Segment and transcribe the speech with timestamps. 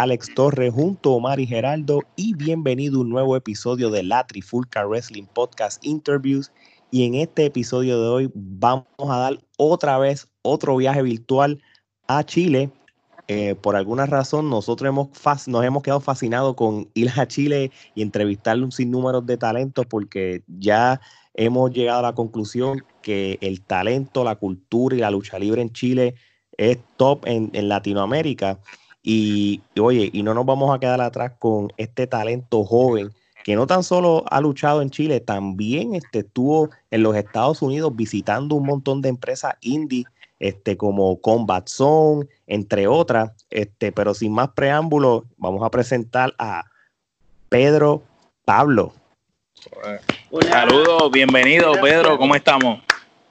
[0.00, 4.26] Alex Torres junto a Omar y Geraldo y bienvenido a un nuevo episodio de la
[4.26, 6.52] Trifulca Wrestling Podcast Interviews
[6.90, 11.62] y en este episodio de hoy vamos a dar otra vez otro viaje virtual
[12.08, 12.70] a Chile.
[13.28, 15.08] Eh, por alguna razón nosotros hemos
[15.46, 20.44] nos hemos quedado fascinados con ir a Chile y entrevistarle un sinnúmero de talentos porque
[20.46, 20.98] ya
[21.34, 25.74] hemos llegado a la conclusión que el talento, la cultura y la lucha libre en
[25.74, 26.14] Chile
[26.56, 28.60] es top en, en Latinoamérica.
[29.02, 33.10] Y, oye, y no nos vamos a quedar atrás con este talento joven
[33.44, 37.96] que no tan solo ha luchado en Chile, también este, estuvo en los Estados Unidos
[37.96, 40.04] visitando un montón de empresas indie,
[40.38, 43.32] este, como Combat Zone, entre otras.
[43.50, 46.64] Este, pero sin más preámbulos, vamos a presentar a
[47.48, 48.02] Pedro
[48.44, 48.92] Pablo.
[50.48, 52.80] Saludos, bienvenido Pedro, ¿cómo estamos?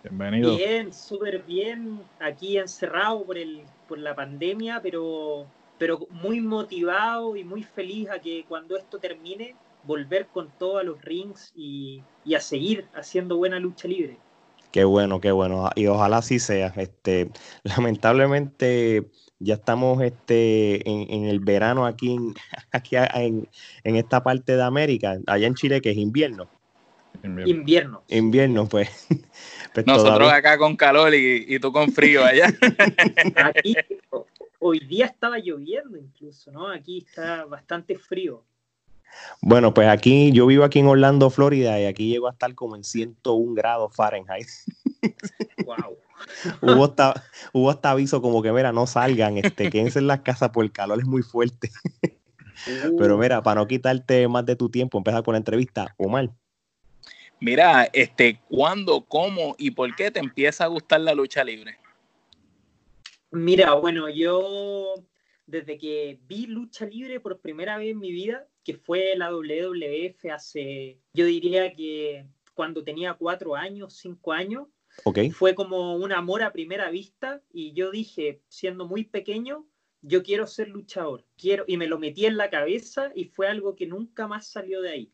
[0.03, 0.55] Bienvenido.
[0.55, 5.47] Bien, súper bien, aquí encerrado por, el, por la pandemia, pero
[5.79, 11.01] pero muy motivado y muy feliz a que cuando esto termine, volver con todos los
[11.01, 12.03] rings y,
[12.35, 14.17] a seguir haciendo buena lucha libre.
[14.71, 15.69] Qué bueno, qué bueno.
[15.73, 16.73] Y ojalá así sea.
[16.75, 17.31] Este,
[17.63, 19.09] lamentablemente
[19.39, 22.35] ya estamos este, en, el verano aquí, en,
[22.71, 23.47] aquí en,
[23.83, 26.47] esta parte de América, allá en Chile, que es invierno.
[27.23, 28.03] Invierno.
[28.09, 29.07] Invierno, pues.
[29.73, 32.53] pues Nosotros acá con calor y, y, tú con frío allá.
[33.35, 33.75] Aquí
[34.59, 36.67] Hoy día estaba lloviendo incluso, ¿no?
[36.67, 38.43] Aquí está bastante frío.
[39.41, 42.75] Bueno, pues aquí, yo vivo aquí en Orlando, Florida, y aquí llego a estar como
[42.75, 44.47] en 101 grados Fahrenheit.
[45.65, 45.97] Wow.
[46.61, 50.49] hubo, hasta, hubo hasta aviso como que, mira, no salgan, este, quédense en las casas
[50.49, 51.69] porque el calor es muy fuerte.
[52.97, 55.93] Pero mira, para no quitarte más de tu tiempo, empezar con la entrevista.
[55.97, 56.31] Omar.
[57.39, 61.77] Mira, este, ¿cuándo, cómo y por qué te empieza a gustar la lucha libre?
[63.31, 64.95] Mira, bueno, yo
[65.45, 70.31] desde que vi lucha libre por primera vez en mi vida, que fue la WWF
[70.31, 74.67] hace, yo diría que cuando tenía cuatro años, cinco años,
[75.31, 79.65] fue como un amor a primera vista y yo dije, siendo muy pequeño,
[80.01, 83.75] yo quiero ser luchador, quiero, y me lo metí en la cabeza y fue algo
[83.75, 85.11] que nunca más salió de ahí.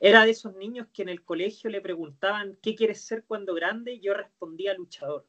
[0.00, 3.94] Era de esos niños que en el colegio le preguntaban, ¿qué quieres ser cuando grande?
[3.94, 5.26] Y yo respondía luchador.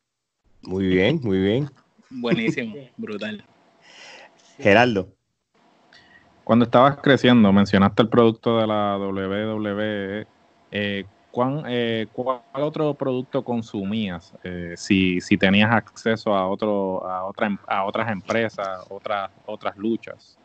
[0.62, 1.70] Muy bien, muy bien.
[2.10, 3.44] Buenísimo, brutal.
[4.58, 5.10] Geraldo.
[6.44, 10.28] Cuando estabas creciendo, mencionaste el producto de la WWE.
[10.72, 11.06] Eh,
[11.68, 14.34] eh, ¿cuál, otro producto consumías?
[14.44, 20.38] Eh, si, si, tenías acceso a, otro, a, otra, a otras empresas, otras, otras luchas.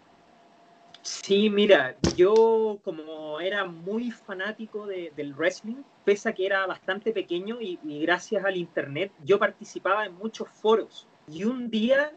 [1.02, 7.58] Sí, mira, yo como era muy fanático del wrestling, pese a que era bastante pequeño
[7.60, 12.12] y, gracias al internet, yo participaba en muchos foros y un día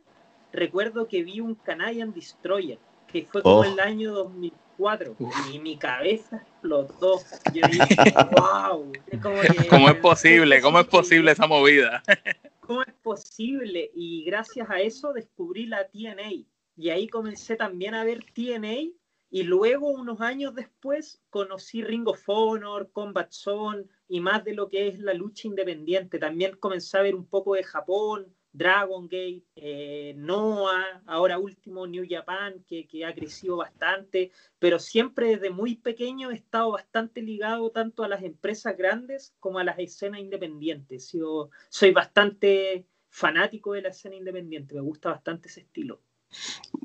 [0.51, 3.63] recuerdo que vi un Canadian Destroyer, que fue como oh.
[3.63, 5.15] el año 2004,
[5.53, 7.19] y mi cabeza explotó.
[7.53, 7.95] Yo dije,
[8.37, 8.91] wow.
[9.69, 10.61] ¿Cómo es posible?
[10.61, 12.03] ¿Cómo es posible esa movida?
[12.61, 13.91] ¿Cómo es posible?
[13.95, 16.45] Y gracias a eso descubrí la TNA.
[16.77, 18.91] Y ahí comencé también a ver TNA.
[19.33, 24.69] Y luego, unos años después, conocí Ring of Honor, Combat Zone y más de lo
[24.69, 26.19] que es la lucha independiente.
[26.19, 32.05] También comencé a ver un poco de Japón, Dragon Gate, eh, Noah, ahora último New
[32.07, 38.03] Japan, que, ha crecido bastante, pero siempre desde muy pequeño he estado bastante ligado tanto
[38.03, 41.11] a las empresas grandes como a las escenas independientes.
[41.13, 46.01] Yo soy bastante fanático de la escena independiente, me gusta bastante ese estilo.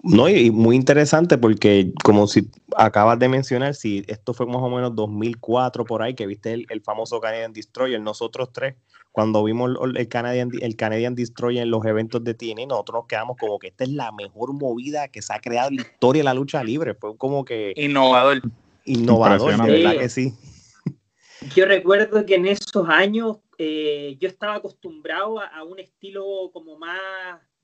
[0.02, 4.68] No, y muy interesante porque como si acabas de mencionar, si esto fue más o
[4.68, 8.76] menos 2004 por ahí, que viste el, famoso Canadian Destroyer, nosotros tres,
[9.16, 13.38] cuando vimos el Canadian, el Canadian Destroyer en los eventos de TNA, nosotros nos quedamos
[13.38, 16.24] como que esta es la mejor movida que se ha creado en la historia de
[16.24, 16.92] la lucha libre.
[16.92, 17.72] Fue como que...
[17.76, 18.42] Innovador.
[18.84, 20.34] Innovador, de verdad que sí.
[21.54, 27.00] Yo recuerdo que en esos años eh, yo estaba acostumbrado a un estilo como más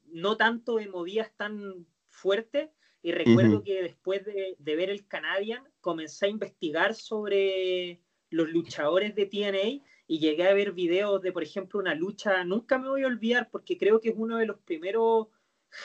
[0.06, 2.70] no tanto de movidas tan fuertes.
[3.02, 8.00] Y recuerdo que después de, ver el Canadian, comencé a investigar sobre
[8.30, 12.76] los luchadores de TNA y llegué a ver videos de, por ejemplo, una lucha, nunca
[12.76, 15.28] me voy a olvidar porque creo que es uno de los primeros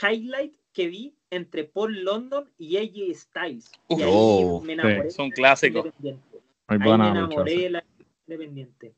[0.02, 3.72] highlights que vi entre Paul London y AJ Styles.
[3.88, 5.12] y ahí oh, me enamoré.
[5.12, 5.86] Son clásicos.
[6.02, 7.84] Muy buena me enamoré de la
[8.28, 8.94] independiente.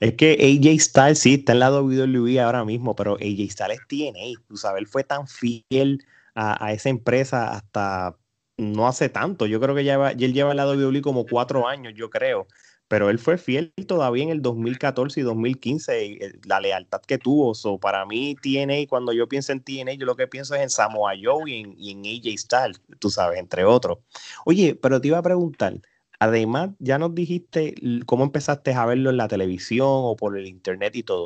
[0.00, 4.34] Es que AJ Styles sí está en la WWE ahora mismo, pero AJ Styles tiene,
[4.48, 8.16] tú sabes, él fue tan fiel a, esa empresa hasta
[8.56, 9.46] no hace tanto.
[9.46, 12.48] Yo creo que lleva, él lleva en la WWE como cuatro años, yo creo.
[12.92, 17.54] Pero él fue fiel todavía en el 2014 y 2015, eh, la lealtad que tuvo.
[17.54, 20.68] So, para mí, TNA, cuando yo pienso en TNA, yo lo que pienso es en
[20.68, 23.96] Samoa Joe y en, y en AJ Styles, tú sabes, entre otros.
[24.44, 25.80] Oye, pero te iba a preguntar,
[26.18, 27.74] además, ya nos dijiste
[28.04, 31.24] cómo empezaste a verlo en la televisión o por el internet y todo.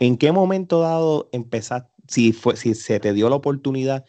[0.00, 4.06] ¿En qué momento dado empezaste, si, fue, si se te dio la oportunidad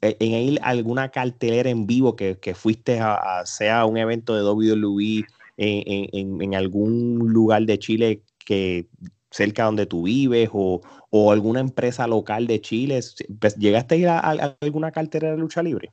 [0.00, 4.34] en ir a alguna cartelera en vivo que, que fuiste a, a, sea un evento
[4.34, 8.86] de WWE en, en, en, algún lugar de Chile que
[9.30, 10.80] cerca donde tú vives o,
[11.10, 13.00] o alguna empresa local de Chile?
[13.38, 15.92] Pues, ¿Llegaste a ir a, a, alguna cartelera de lucha libre?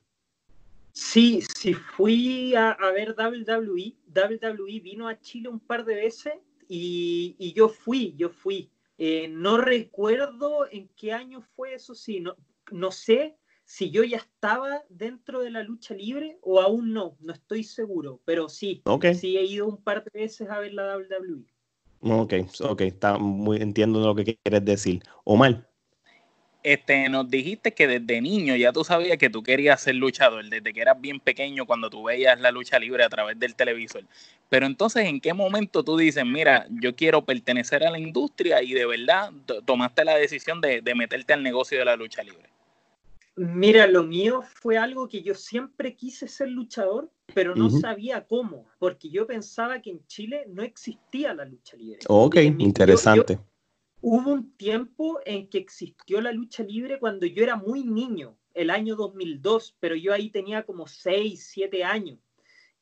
[0.92, 3.94] Sí, sí, fui a, a, ver WWE.
[4.14, 6.34] WWE vino a Chile un par de veces
[6.68, 8.70] y, y yo fui, yo fui.
[8.96, 12.36] Eh, no recuerdo en qué año fue eso, sí, no,
[12.70, 13.36] no sé
[13.74, 18.20] si yo ya estaba dentro de la lucha libre o aún no, no estoy seguro,
[18.24, 19.16] pero sí, okay.
[19.16, 21.42] sí he ido un par de veces a ver la WWE.
[21.98, 25.02] Ok, ok, está muy, entiendo lo que quieres decir.
[25.24, 25.68] Omar.
[26.62, 30.72] Este, nos dijiste que desde niño ya tú sabías que tú querías ser luchador, desde
[30.72, 34.04] que eras bien pequeño cuando tú veías la lucha libre a través del televisor.
[34.50, 38.72] Pero entonces, ¿en qué momento tú dices, mira, yo quiero pertenecer a la industria y
[38.72, 39.32] de verdad
[39.66, 42.53] tomaste la decisión de, de meterte al negocio de la lucha libre?
[43.36, 47.80] Mira, lo mío fue algo que yo siempre quise ser luchador, pero no uh -huh.
[47.80, 51.98] sabía cómo, porque yo pensaba que en Chile no existía la lucha libre.
[52.06, 53.34] Ok, mi, interesante.
[53.34, 53.46] Yo, yo,
[54.02, 58.70] hubo un tiempo en que existió la lucha libre cuando yo era muy niño, el
[58.70, 62.20] año 2002, pero yo ahí tenía como 6, 7 años.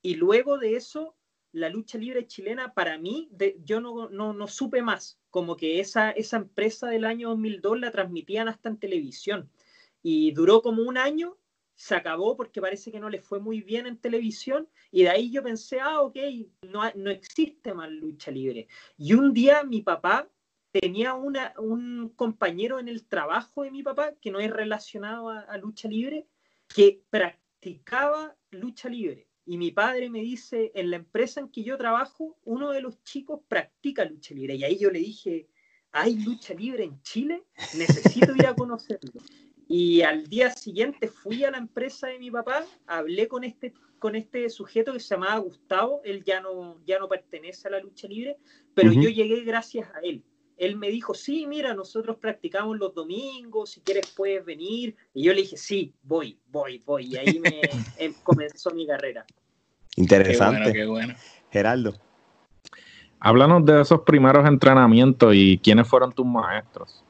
[0.03, 1.17] Y luego de eso,
[1.53, 5.81] la lucha libre chilena, para mí, de, yo no, no, no, supe más, como que
[5.81, 9.51] esa, esa empresa del año 2002 la transmitían hasta en televisión
[10.03, 11.37] y duró como un año,
[11.75, 15.31] se acabó porque parece que no le fue muy bien en televisión y de ahí
[15.31, 16.17] yo pensé, ah, ok,
[16.63, 18.69] no, no existe más lucha libre.
[18.97, 20.29] Y un día mi papá
[20.71, 25.41] tenía una, un compañero en el trabajo de mi papá que no es relacionado a,
[25.41, 26.27] a lucha libre,
[26.69, 29.29] que practicaba lucha libre.
[29.45, 33.03] Y mi padre me dice, en la empresa en que yo trabajo, uno de los
[33.03, 34.55] chicos practica lucha libre.
[34.55, 35.49] Y ahí yo le dije,
[35.91, 37.43] ¿hay lucha libre en Chile?
[37.77, 39.21] Necesito ir a conocerlo.
[39.73, 44.15] Y al día siguiente fui a la empresa de mi papá, hablé con este, con
[44.15, 48.07] este sujeto que se llamaba Gustavo, él ya no, ya no pertenece a la lucha
[48.07, 48.37] libre,
[48.75, 49.05] pero uh -huh.
[49.05, 50.23] yo llegué gracias a él.
[50.59, 54.95] Él me dijo, sí, mira, nosotros practicamos los domingos, si quieres puedes venir.
[55.15, 57.07] Y yo le dije, sí, voy, voy, voy.
[57.07, 57.63] Y ahí me
[57.97, 59.25] em, comenzó mi carrera.
[59.97, 60.71] Interesante.
[60.71, 61.15] Qué bueno, qué bueno.
[61.51, 61.95] Geraldo.
[63.21, 67.03] Háblanos de esos primeros entrenamientos y quiénes fueron tus maestros.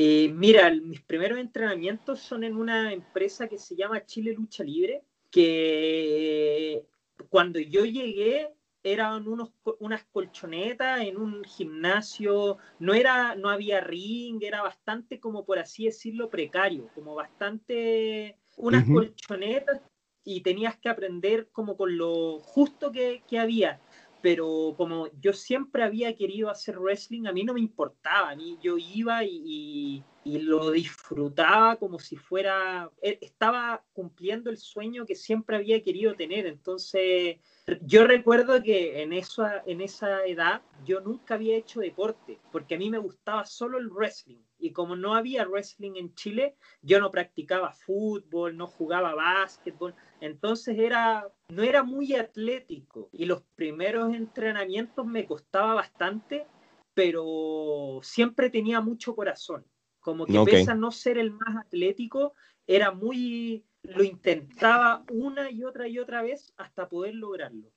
[0.00, 5.02] Eh, mira, mis primeros entrenamientos son en una empresa que se llama Chile Lucha Libre,
[5.28, 6.86] que
[7.28, 8.48] cuando yo llegué
[8.84, 9.50] eran unos,
[9.80, 15.86] unas colchonetas en un gimnasio, no, era, no había ring, era bastante como por así
[15.86, 18.94] decirlo precario, como bastante unas uh -huh.
[18.94, 19.80] colchonetas
[20.22, 23.80] y tenías que aprender como con lo justo que, que había
[24.20, 28.58] pero como yo siempre había querido hacer wrestling, a mí no me importaba, a mí
[28.62, 35.14] yo iba y, y, lo disfrutaba como si fuera, e, estaba cumpliendo el sueño que
[35.14, 37.38] siempre había querido tener, entonces
[37.82, 42.78] yo recuerdo que en esa, en esa edad yo nunca había hecho deporte, porque a
[42.78, 47.10] mí me gustaba solo el wrestling, y como no había wrestling en Chile, yo no
[47.10, 55.06] practicaba fútbol, no jugaba básquetbol, entonces era, no era muy atlético y los primeros entrenamientos
[55.06, 56.46] me costaba bastante,
[56.94, 59.64] pero siempre tenía mucho corazón.
[60.00, 60.56] Como que okay.
[60.56, 62.34] pese a no ser el más atlético,
[62.66, 67.70] era muy, lo intentaba una y otra y otra vez hasta poder lograrlo.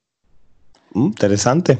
[0.93, 1.77] Mm, interesante.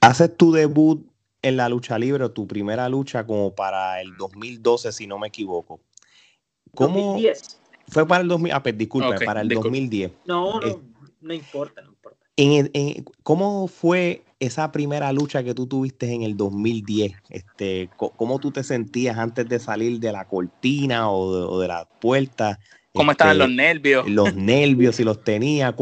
[0.00, 1.04] ¿Haces tu debut
[1.42, 5.28] en la lucha libre o tu primera lucha como para el 2012, si no me
[5.28, 5.80] equivoco?
[6.74, 7.14] ¿Cómo?
[7.14, 7.60] 2010.
[7.90, 9.68] Fue para el 2000, ah, pues, disculpe, okay, para el disculpe.
[9.68, 10.12] 2010.
[10.26, 10.78] No, no, eh,
[11.20, 12.18] no importa, no importa.
[12.36, 17.12] En, en, ¿Cómo fue esa primera lucha que tú tuviste en el 2010?
[17.30, 21.68] Este, ¿Cómo tú te sentías antes de salir de la cortina o de, o de
[21.68, 22.58] la puerta?
[22.92, 24.08] ¿Cómo este, estaban los nervios?
[24.08, 25.74] Los nervios, si los tenía.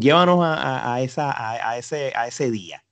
[0.00, 2.82] Llévanos a, a, a esa, a, a, ese, a ese día.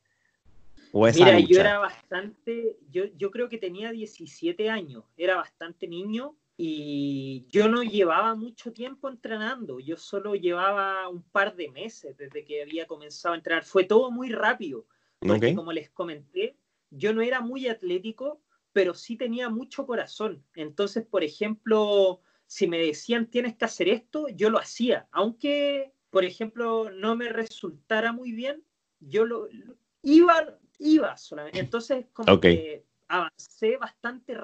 [0.93, 1.47] Mira, lucha.
[1.49, 7.69] yo era bastante, yo, yo creo que tenía 17 años, era bastante niño y yo
[7.69, 12.87] no llevaba mucho tiempo entrenando, yo solo llevaba un par de meses desde que había
[12.87, 13.65] comenzado a entrenar.
[13.65, 14.87] Fue todo muy rápido,
[15.21, 15.55] porque okay.
[15.55, 16.59] como les comenté,
[16.91, 20.45] yo no era muy atlético, pero sí tenía mucho corazón.
[20.55, 26.25] Entonces, por ejemplo, si me decían tienes que hacer esto, yo lo hacía, aunque por
[26.25, 28.65] ejemplo, no me resultara muy bien,
[29.01, 29.49] yo lo,
[30.03, 31.61] iba, iba solamente.
[31.61, 34.35] Entonces, como que avancé bastante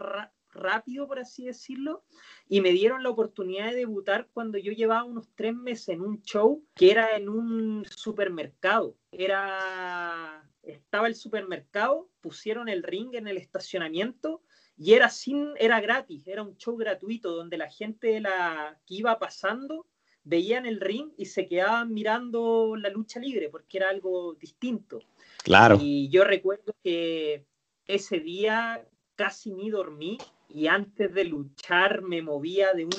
[0.54, 2.04] rápido, por así decirlo,
[2.48, 6.22] y me dieron la oportunidad de debutar cuando yo llevaba unos tres meses en un
[6.22, 8.96] show que era en un supermercado.
[9.12, 14.42] Era, estaba el supermercado, pusieron el ring en el estacionamiento
[14.76, 19.18] y era sin, era gratis, era un show gratuito donde la gente la, que iba
[19.18, 19.86] pasando
[20.24, 25.00] veían el ring y se quedaban mirando la lucha libre porque era algo distinto.
[25.42, 25.78] Claro.
[25.80, 27.44] Y yo recuerdo que
[27.86, 30.18] ese día casi ni dormí
[30.54, 32.92] y antes de luchar me movía de un...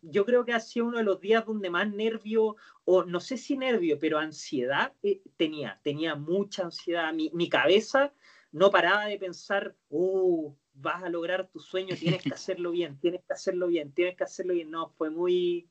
[0.00, 3.36] Yo creo que ha sido uno de los días donde más nervio, o no sé
[3.36, 5.80] si nervio, pero ansiedad eh, tenía.
[5.82, 7.12] Tenía mucha ansiedad.
[7.12, 8.12] Mi, mi, cabeza
[8.52, 13.22] no paraba de pensar, oh, vas a lograr tu sueño, tienes que hacerlo bien, tienes
[13.26, 14.70] que hacerlo bien, tienes que hacerlo bien.
[14.70, 15.68] No, fue muy,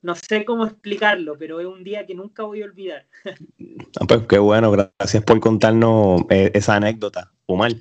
[0.00, 3.06] no sé cómo explicarlo, pero es un día que nunca voy a olvidar.
[4.00, 7.72] Ah, pues qué bueno, gracias por contarnos eh, esa anécdota, Omar.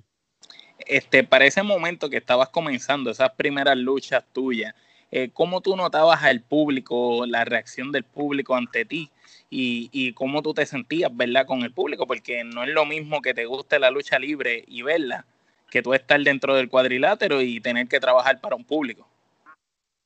[0.92, 4.76] Este, para ese momento que estabas comenzando, esas primeras luchas tuyas,
[5.10, 9.10] eh, ¿cómo tú notabas al público, la reacción del público ante ti?
[9.50, 11.46] Y, cómo tú te sentías, ¿verdad?
[11.46, 14.82] Con el público, porque no es lo mismo que te guste la lucha libre y
[14.82, 15.26] verla,
[15.70, 19.08] que tú estar dentro del cuadrilátero y tener que trabajar para un público.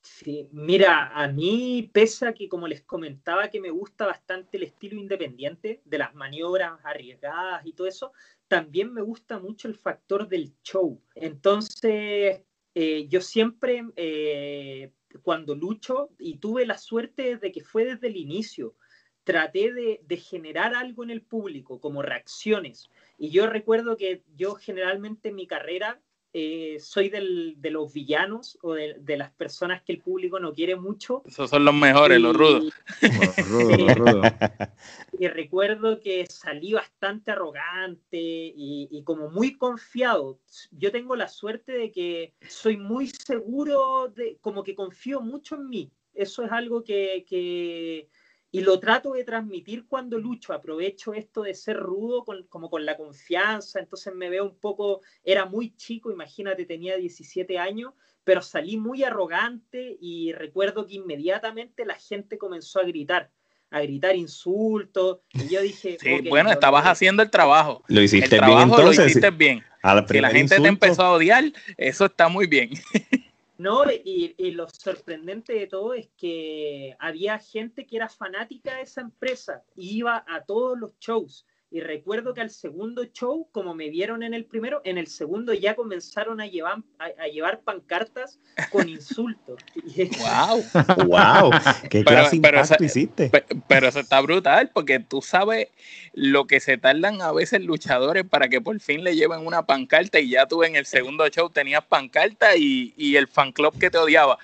[0.03, 4.63] Sí, mira, a mí, pese a que, como les comentaba, que me gusta bastante el
[4.63, 8.13] estilo independiente, de las maniobras arriesgadas y todo eso,
[8.47, 11.01] también me gusta mucho el factor del show.
[11.15, 12.41] Entonces,
[12.73, 18.17] eh, yo siempre, eh, cuando lucho, y tuve la suerte de que fue desde el
[18.17, 18.75] inicio,
[19.23, 22.89] traté de, de generar algo en el público, como reacciones.
[23.17, 25.99] Y yo recuerdo que yo generalmente en mi carrera
[26.37, 30.51] eh, soy del, de los villanos o de, de, las personas que el público no
[30.51, 31.23] quiere mucho.
[31.25, 32.73] Esos son los mejores, los rudos.
[33.01, 34.27] los rudos, los rudos.
[35.17, 40.37] Y recuerdo que salí bastante arrogante y, y, como muy confiado.
[40.71, 45.69] Yo tengo la suerte de que soy muy seguro, de, como que confío mucho en
[45.69, 45.91] mí.
[46.13, 48.09] Eso es algo que, que
[48.55, 52.85] y lo trato de transmitir cuando lucho, aprovecho esto de ser rudo con, como con
[52.85, 57.91] la confianza, entonces me veo un poco, era muy chico, imagínate, tenía 17 años,
[58.23, 63.29] pero salí muy arrogante y recuerdo que inmediatamente la gente comenzó a gritar,
[63.71, 65.97] a gritar insultos, y yo dije...
[65.99, 67.83] Sí, bueno, estabas haciendo el trabajo.
[67.89, 68.97] Lo hiciste el bien entonces.
[68.97, 69.65] Lo hiciste bien.
[69.83, 71.43] La si la gente te empezó a odiar,
[71.75, 72.69] eso está muy bien.
[73.57, 78.81] No, y, y, lo sorprendente de todo es que había gente que era fanática de
[78.81, 81.45] esa empresa iba a todos los shows.
[81.75, 85.53] Y recuerdo que al segundo show, como me vieron en el primero, en el segundo
[85.53, 88.39] ya comenzaron a llevar, a, llevar pancartas
[88.71, 89.59] con insultos.
[89.83, 90.63] ¡Wow!
[91.05, 91.51] ¡Wow!
[91.89, 93.29] ¡Qué clase pero, eso, hiciste!
[93.67, 95.67] Pero, eso está brutal, porque tú sabes
[96.13, 100.21] lo que se tardan a veces luchadores para que por fin le lleven una pancarta
[100.21, 103.89] y ya tú en el segundo show tenías pancarta y, y el fan club que
[103.89, 104.39] te odiaba.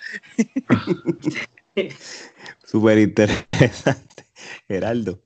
[2.65, 4.25] Súper interesante.
[4.67, 5.21] Geraldo.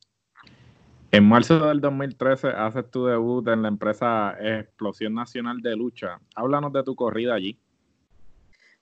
[1.16, 6.20] En marzo del 2013 haces tu debut en la empresa Explosión Nacional de Lucha.
[6.36, 7.58] Háblanos de tu corrida allí.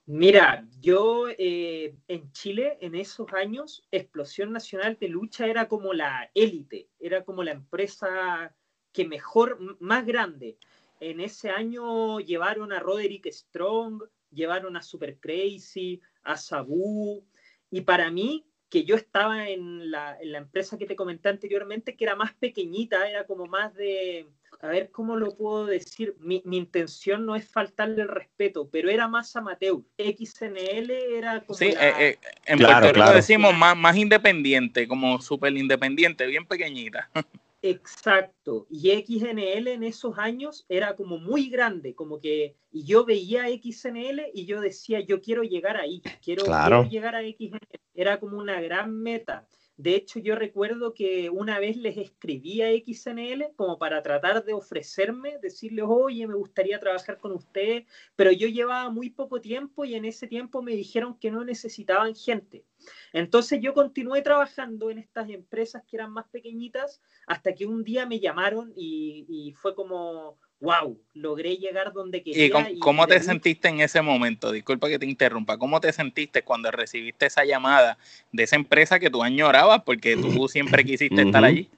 [0.07, 6.31] Mira, yo eh, en Chile en esos años, Explosión Nacional de Lucha era como la
[6.33, 8.51] élite, era como la empresa
[8.91, 10.57] que mejor, más grande.
[10.99, 17.23] En ese año llevaron a Roderick Strong, llevaron a Super Crazy, a Sabu,
[17.69, 21.95] y para mí que yo estaba en la, en la, empresa que te comenté anteriormente,
[21.95, 24.25] que era más pequeñita, era como más de,
[24.61, 28.89] a ver cómo lo puedo decir, mi, mi intención no es faltarle el respeto, pero
[28.89, 29.81] era más amateur.
[29.95, 31.55] XNL era como...
[31.55, 31.87] Sí, la...
[31.87, 33.15] eh, eh, en claro, Puerto Rico claro.
[33.15, 37.11] decimos más, más independiente, como súper independiente, bien pequeñita.
[37.63, 38.67] Exacto.
[38.69, 44.31] Y XNL en esos años era como muy grande, como que, y yo veía XNL
[44.33, 46.81] y yo decía, yo quiero llegar ahí, quiero, claro.
[46.81, 47.79] quiero llegar a XNL.
[47.95, 49.47] Era como una gran meta.
[49.75, 54.53] De hecho, yo recuerdo que una vez les escribí a XNL como para tratar de
[54.53, 59.95] ofrecerme, decirles, oye, me gustaría trabajar con ustedes, pero yo llevaba muy poco tiempo y
[59.95, 62.65] en ese tiempo me dijeron que no necesitaban gente.
[63.13, 68.05] Entonces yo continué trabajando en estas empresas que eran más pequeñitas hasta que un día
[68.05, 72.45] me llamaron y, y fue como, wow, logré llegar donde quería.
[72.45, 74.49] ¿Y cómo, y cómo te sentiste en ese momento?
[74.49, 75.57] Disculpa que te interrumpa.
[75.57, 77.97] ¿Cómo te sentiste cuando recibiste esa llamada
[78.31, 81.69] de esa empresa que tú añorabas porque tú siempre quisiste estar allí?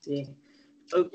[0.00, 0.26] Sí.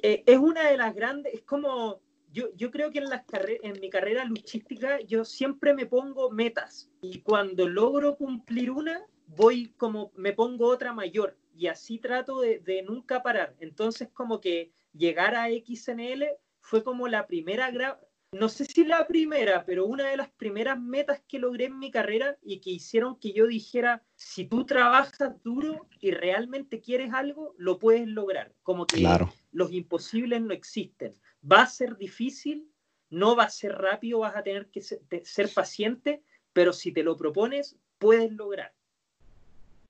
[0.03, 1.99] Eh, es una de las grandes, es como,
[2.31, 3.23] yo, yo creo que en, las
[3.63, 9.73] en mi carrera luchística yo siempre me pongo metas y cuando logro cumplir una, voy
[9.77, 13.55] como, me pongo otra mayor y así trato de, de nunca parar.
[13.59, 16.27] Entonces como que llegar a XNL
[16.61, 17.99] fue como la primera,
[18.31, 21.91] no sé si la primera, pero una de las primeras metas que logré en mi
[21.91, 27.53] carrera y que hicieron que yo dijera, si tú trabajas duro y realmente quieres algo,
[27.57, 28.53] lo puedes lograr.
[28.63, 29.05] Como que
[29.51, 31.13] los imposibles no existen.
[31.49, 32.71] Va a ser difícil,
[33.09, 37.17] no va a ser rápido, vas a tener que ser, paciente, pero si te lo
[37.17, 38.73] propones, puedes lograr.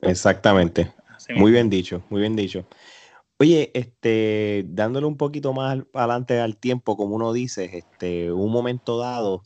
[0.01, 0.91] Exactamente.
[1.35, 2.65] Muy bien dicho, muy bien dicho.
[3.41, 8.99] Oye, este, dándole un poquito más adelante al tiempo, como uno dice, este, un momento
[8.99, 9.41] dado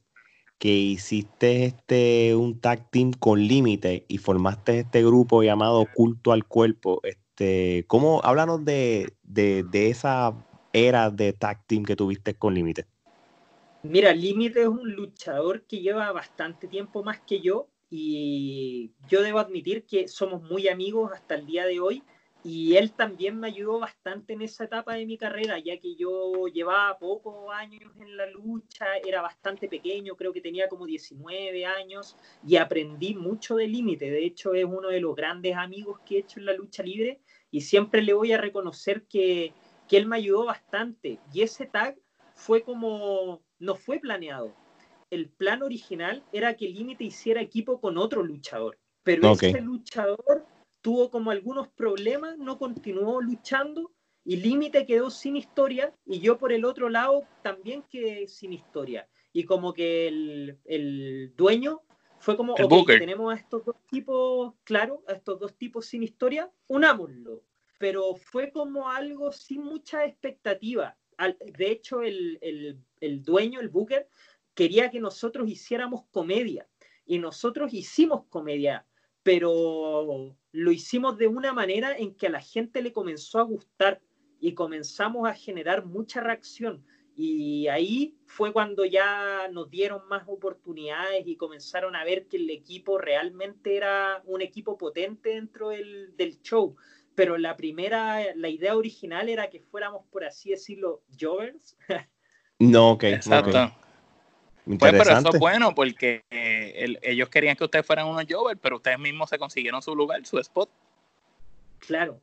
[0.60, 6.44] que hiciste este un tag team con límite y formaste este grupo llamado Culto al
[6.44, 9.14] Cuerpo, este, ¿cómo háblanos de,
[9.72, 10.34] esa
[10.74, 12.88] era de tag team que tuviste con límite?
[13.84, 19.40] Mira, Límite es un luchador que lleva bastante tiempo más que yo y yo debo
[19.40, 22.04] admitir que somos muy amigos hasta el día de hoy
[22.48, 26.46] y él también me ayudó bastante en esa etapa de mi carrera, ya que yo
[26.46, 32.16] llevaba pocos años en la lucha, era bastante pequeño, creo que tenía como 19 años
[32.46, 34.12] y aprendí mucho de límite.
[34.12, 37.20] De hecho, es uno de los grandes amigos que he hecho en la lucha libre
[37.50, 39.52] y siempre le voy a reconocer que,
[39.88, 41.18] que él me ayudó bastante.
[41.34, 41.98] Y ese tag
[42.36, 44.54] fue como, no fue planeado.
[45.10, 50.46] El plan original era que Límite hiciera equipo con otro luchador, pero ese luchador
[50.86, 53.92] tuvo como algunos problemas, no continuó luchando
[54.24, 59.10] y Límite quedó sin historia y yo por el otro lado también quedé sin historia.
[59.34, 61.82] Y como que el, dueño
[62.20, 66.52] fue como, ok, tenemos a estos dos tipos, claro, a estos dos tipos sin historia,
[66.68, 67.42] unámoslo.
[67.80, 70.96] Pero fue como algo sin mucha expectativa.
[71.58, 72.38] de hecho, el,
[73.02, 74.08] el dueño, el Booker,
[74.54, 76.70] quería que nosotros hiciéramos comedia.
[77.08, 78.86] Y nosotros hicimos comedia
[79.26, 84.00] pero lo hicimos de una manera en que a la gente le comenzó a gustar
[84.40, 86.86] y comenzamos a generar mucha reacción.
[87.16, 92.52] Y ahí fue cuando ya nos dieron más oportunidades y comenzaron a ver que el
[92.52, 96.76] equipo realmente era un equipo potente dentro del, show.
[97.16, 101.76] Pero la primera, la idea original era que fuéramos, por así decirlo, jovers.
[102.60, 103.04] No, ok.
[103.06, 103.74] Exacto.
[104.66, 108.78] Pues, pero eso es bueno porque eh, ellos querían que ustedes fueran unos Jovers, pero
[108.78, 110.70] ustedes mismos se consiguieron su lugar, su spot.
[111.80, 112.20] Claro,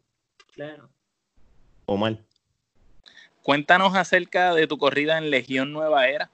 [0.53, 0.89] claro.
[1.87, 2.19] Omar.
[3.43, 6.31] Cuéntanos acerca de tu corrida en Legión Nueva Era.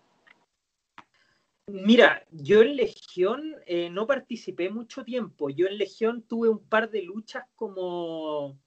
[1.66, 5.50] Mira, yo en Legión eh, no participé mucho tiempo.
[5.50, 8.58] Yo en Legión tuve un par de luchas como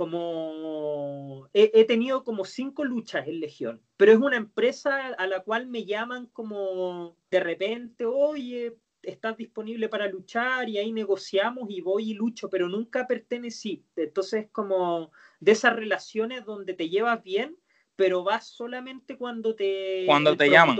[0.00, 5.66] como he, tenido como cinco luchas en Legión, pero es una empresa a la cual
[5.66, 12.12] me llaman como de repente, oye, estás disponible para luchar y ahí negociamos y voy
[12.12, 13.84] y lucho, pero nunca pertenecí.
[13.94, 17.58] Entonces como de esas relaciones donde te llevas bien,
[17.94, 20.04] pero vas solamente cuando te...
[20.06, 20.78] Cuando te llaman.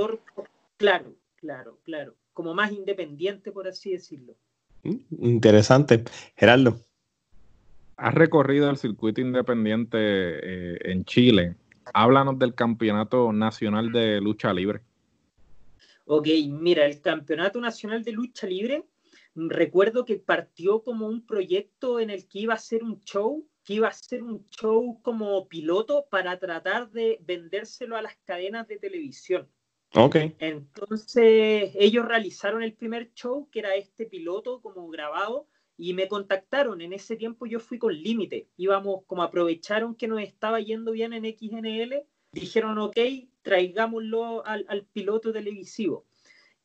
[0.78, 2.16] Claro, claro, claro.
[2.32, 4.34] Como más independiente, por así decirlo.
[4.82, 6.04] Mm, interesante.
[6.36, 6.80] Gerardo
[8.00, 11.56] has recorrido el circuito independiente eh, en Chile.
[11.92, 14.80] Háblanos del Campeonato Nacional de Lucha Libre.
[16.06, 18.84] Ok, mira, el Campeonato Nacional de Lucha Libre,
[19.34, 23.74] recuerdo que partió como un proyecto en el que iba a ser un show, que
[23.74, 28.78] iba a ser un show como piloto para tratar de vendérselo a las cadenas de
[28.78, 29.46] televisión.
[29.94, 30.16] Ok.
[30.38, 35.48] Entonces, ellos realizaron el primer show, que era este piloto como grabado,
[35.80, 36.82] y me contactaron.
[36.82, 38.48] En ese tiempo yo fui con límite.
[38.58, 42.98] Íbamos, como aprovecharon que nos estaba yendo bien en XNL, dijeron, ok,
[43.40, 46.06] traigámoslo al, al piloto televisivo.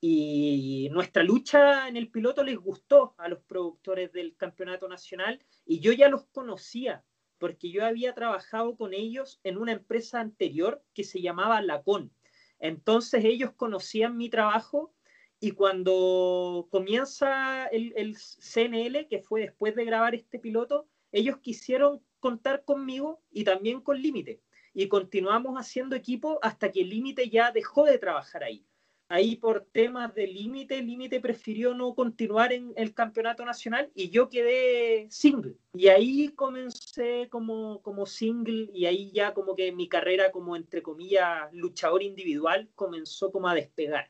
[0.02, 5.80] Y nuestra lucha en el piloto les gustó a los productores del campeonato nacional y
[5.80, 7.06] yo ya los conocía
[7.38, 12.12] porque yo había trabajado con ellos en una empresa anterior que se llamaba Lacon.
[12.60, 14.94] Entonces ellos conocían mi trabajo
[15.40, 22.64] y cuando comienza el, CNL, que fue después de grabar este piloto, ellos quisieron contar
[22.64, 24.42] conmigo y también con Límite.
[24.74, 28.66] Y continuamos haciendo equipo hasta que Límite ya dejó de trabajar ahí.
[29.08, 34.30] Ahí por temas de Límite, Límite prefirió no continuar en el campeonato nacional y yo
[34.30, 35.58] quedé single.
[35.76, 40.82] Y ahí comencé como, como single y ahí ya como que mi carrera como entre
[40.82, 44.10] comillas luchador individual comenzó como a despegar.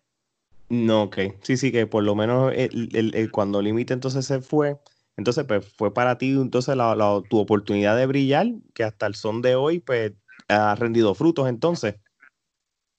[0.69, 1.17] No, ok.
[1.41, 4.79] Sí, sí, que por lo menos el, cuando Límite entonces se fue,
[5.15, 9.41] entonces pues fue para ti entonces la, tu oportunidad de brillar, que hasta el son
[9.41, 10.13] de hoy pues
[10.47, 11.95] ha rendido frutos entonces.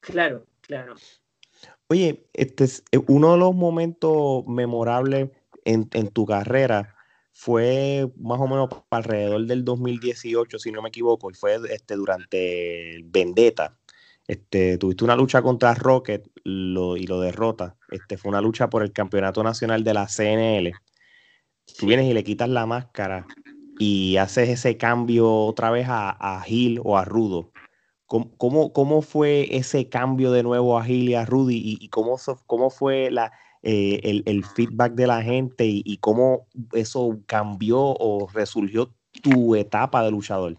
[0.01, 0.95] Claro, claro.
[1.89, 5.31] Oye, este es eh, uno de los momentos memorables
[5.65, 6.95] en, tu carrera
[7.33, 13.03] fue más o menos alrededor del 2018, si no me equivoco, y fue este, durante
[13.05, 13.77] Vendetta.
[14.29, 17.77] Este, tuviste una lucha contra Rocket lo, y lo derrota.
[17.91, 20.73] Este, fue una lucha por el campeonato nacional de la CNL.
[21.79, 23.27] Tú vienes y le quitas la máscara
[23.79, 27.53] y haces ese cambio otra vez a, a Gil o a Rudo.
[28.07, 32.71] ¿Cómo, cómo, fue ese cambio de nuevo a Gil y a Rudy y, cómo, cómo
[32.71, 39.57] fue la, eh, el, feedback de la gente y, cómo eso cambió o resurgió tu
[39.57, 40.57] etapa de luchador?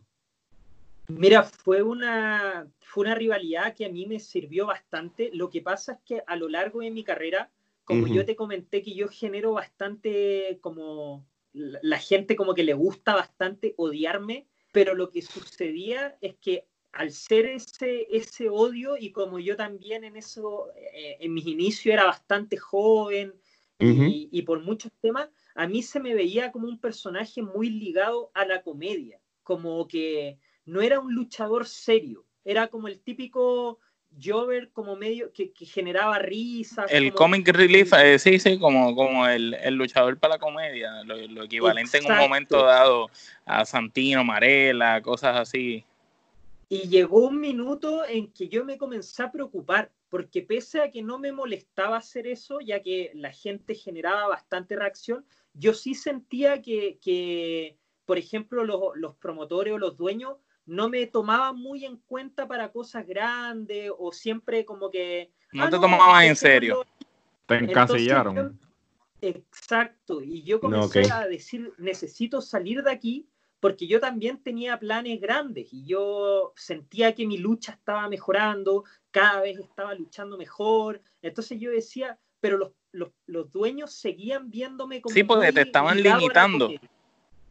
[1.08, 5.29] Mira, fue una, fue una rivalidad que a mí me sirvió bastante.
[5.31, 7.51] Lo que pasa es que a lo largo de mi carrera,
[7.83, 13.13] como yo te comenté que yo genero bastante como la gente como que le gusta
[13.13, 19.38] bastante odiarme, pero lo que sucedía es que al ser ese, ese odio y como
[19.38, 23.31] yo también en eso, eh, en mis inicios era bastante joven
[23.77, 28.43] y, por muchos temas, a mí se me veía como un personaje muy ligado a
[28.43, 33.77] la comedia, como que no era un luchador serio, era como el típico
[34.23, 36.89] Jover como medio que, generaba risas.
[36.89, 41.97] El comic relief, eh, sí, sí, como, como el, luchador para la comedia, lo, equivalente
[41.97, 43.10] en un momento dado
[43.45, 45.83] a Santino, Marela, cosas así.
[46.69, 51.03] Y llegó un minuto en que yo me comencé a preocupar, porque pese a que
[51.03, 56.62] no me molestaba hacer eso, ya que la gente generaba bastante reacción, yo sí sentía
[56.62, 62.47] que, por ejemplo, los, los promotores o los dueños no me tomaban muy en cuenta
[62.47, 65.32] para cosas grandes o siempre como que...
[65.53, 66.86] No ah, te tomaban en serio.
[67.45, 68.60] Te encasillaron.
[69.21, 73.27] exacto, y yo comencé a decir, necesito salir de aquí
[73.60, 79.41] porque yo también tenía planes grandes y yo sentía que mi lucha estaba mejorando, cada
[79.41, 81.01] vez estaba luchando mejor.
[81.21, 85.13] Entonces yo decía, pero los, los, los dueños seguían viéndome como...
[85.13, 86.69] Sí, porque te estaban limitando.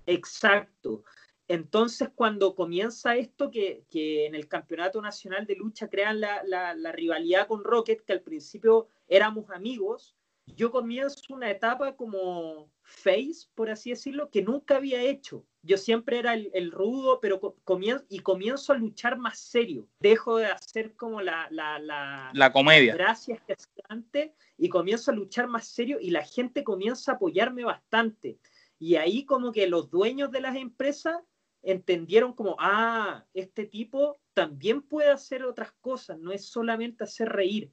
[0.07, 1.02] Exacto.
[1.48, 6.74] Entonces, cuando comienza esto, que, que, en el Campeonato Nacional de Lucha crean la, la,
[6.74, 13.48] la, rivalidad con Rocket, que al principio éramos amigos, yo comienzo una etapa como face,
[13.54, 15.44] por así decirlo, que nunca había hecho.
[15.62, 19.88] Yo siempre era el, rudo, pero comienzo, y comienzo a luchar más serio.
[19.98, 22.94] Dejo de hacer como la, la, la, la comedia.
[22.94, 27.14] Gracias que hacía antes y comienzo a luchar más serio y la gente comienza a
[27.16, 28.38] apoyarme bastante.
[28.78, 31.16] Y ahí como que los dueños de las empresas
[31.62, 37.71] entendieron como, ah, este tipo también puede hacer otras cosas, no es solamente hacer reír.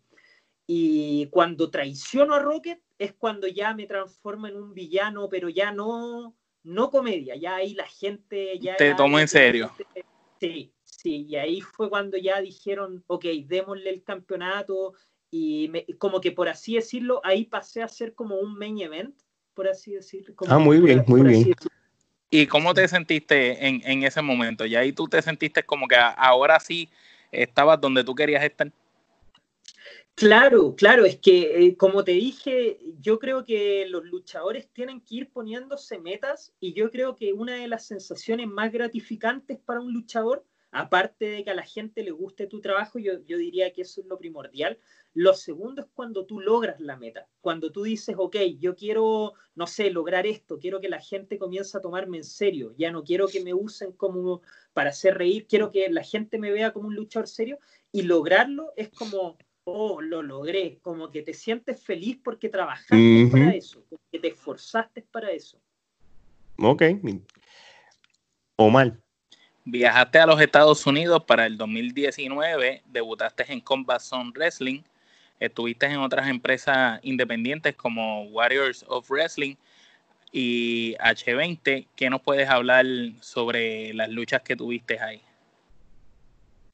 [0.66, 5.72] Y cuando traiciono a Rocket es cuando ya me transformo en un villano, pero ya
[5.72, 8.78] no, no comedia, ya ahí la gente ya...
[8.78, 9.72] Te tomo en serio.
[10.40, 14.94] Sí, sí, y ahí fue cuando ya dijeron, ok, démosle el campeonato
[15.30, 19.20] y como que por así decirlo, ahí pasé a ser como un main event,
[19.54, 20.36] por así decirlo.
[20.48, 21.56] ah, muy bien, muy bien.
[22.34, 24.66] ¿Y cómo te sentiste en, en, ese momento?
[24.66, 26.90] Y ahí tú te sentiste como que ahora sí
[27.32, 28.72] estabas donde tú querías estar.
[30.16, 35.14] Claro, claro, es que eh, como te dije, yo creo que los luchadores tienen que
[35.14, 39.94] ir poniéndose metas y yo creo que una de las sensaciones más gratificantes para un
[39.94, 43.84] luchador, aparte de que a la gente le guste tu trabajo, yo, yo diría que
[43.84, 44.78] eso es lo primordial.
[45.14, 49.68] Lo segundo es cuando tú logras la meta, cuando tú dices, ok, yo quiero, no
[49.68, 53.28] sé, lograr esto, quiero que la gente comience a tomarme en serio, ya no quiero
[53.28, 54.42] que me usen como
[54.74, 57.60] para hacer reír, quiero que la gente me vea como un luchador serio
[57.92, 63.56] y lograrlo es como oh, lo logré, como que te sientes feliz porque trabajaste para
[63.56, 65.60] eso, porque te esforzaste para eso.
[66.58, 66.84] Ok.
[68.58, 69.03] Omar.
[69.66, 74.82] Viajaste a los Estados Unidos para el 2019, debutaste en Combat Zone Wrestling,
[75.40, 79.56] estuviste en otras empresas independientes como Warriors of Wrestling
[80.34, 81.88] y H20.
[81.96, 82.86] ¿Qué nos puedes hablar
[83.22, 85.22] sobre las luchas que tuviste ahí?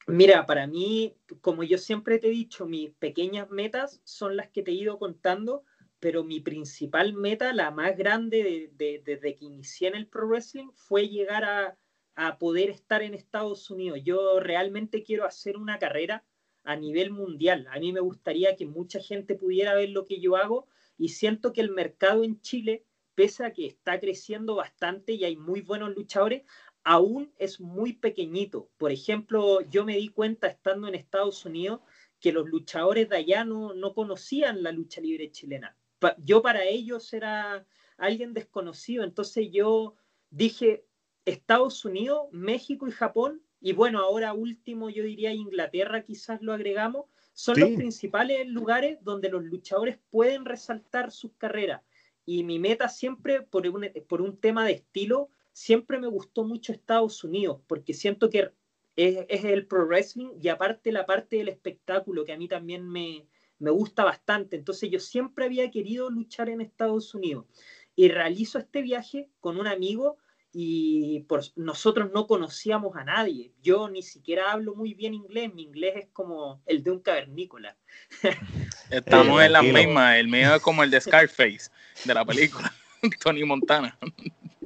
[0.08, 4.64] Mira, para mí, como yo siempre te he dicho, mis pequeñas metas son las que
[4.64, 5.62] te he ido contando,
[6.00, 11.08] pero mi principal meta, la más grande desde que inicié en el pro wrestling, fue
[11.08, 11.76] llegar a,
[12.14, 14.00] a poder estar en Estados Unidos.
[14.04, 16.24] Yo realmente quiero hacer una carrera
[16.64, 17.66] a nivel mundial.
[17.70, 20.66] A mí me gustaría que mucha gente pudiera ver lo que yo hago
[20.98, 25.36] y siento que el mercado en Chile, pese a que está creciendo bastante y hay
[25.36, 26.42] muy buenos luchadores,
[26.84, 28.70] aún es muy pequeñito.
[28.76, 31.80] Por ejemplo, yo me di cuenta estando en Estados Unidos
[32.20, 35.76] que los luchadores de allá no, conocían la lucha libre chilena.
[36.18, 39.96] yo para ellos era alguien desconocido, entonces yo
[40.30, 40.84] dije
[41.24, 47.06] Estados Unidos, México y Japón, y bueno, ahora último yo diría Inglaterra quizás lo agregamos,
[47.32, 51.82] son los principales lugares donde los luchadores pueden resaltar sus carreras.
[52.26, 56.72] y mi meta siempre, por un, por un tema de estilo, siempre me gustó mucho
[56.72, 58.50] Estados Unidos, porque siento que
[58.96, 62.88] es, es, el pro wrestling y aparte la parte del espectáculo, que a mí también
[62.88, 63.26] me,
[63.60, 64.56] me gusta bastante.
[64.56, 67.46] Entonces yo siempre había querido luchar en Estados Unidos
[67.94, 70.16] y realizo este viaje con un amigo
[70.52, 73.52] y por, nosotros no conocíamos a nadie.
[73.62, 77.76] Yo ni siquiera hablo muy bien inglés, mi inglés es como el de un cavernícola.
[78.90, 81.70] Estamos en la misma, el mío es como el de Scarface
[82.04, 82.72] de la película,
[83.22, 83.96] Tony Montana.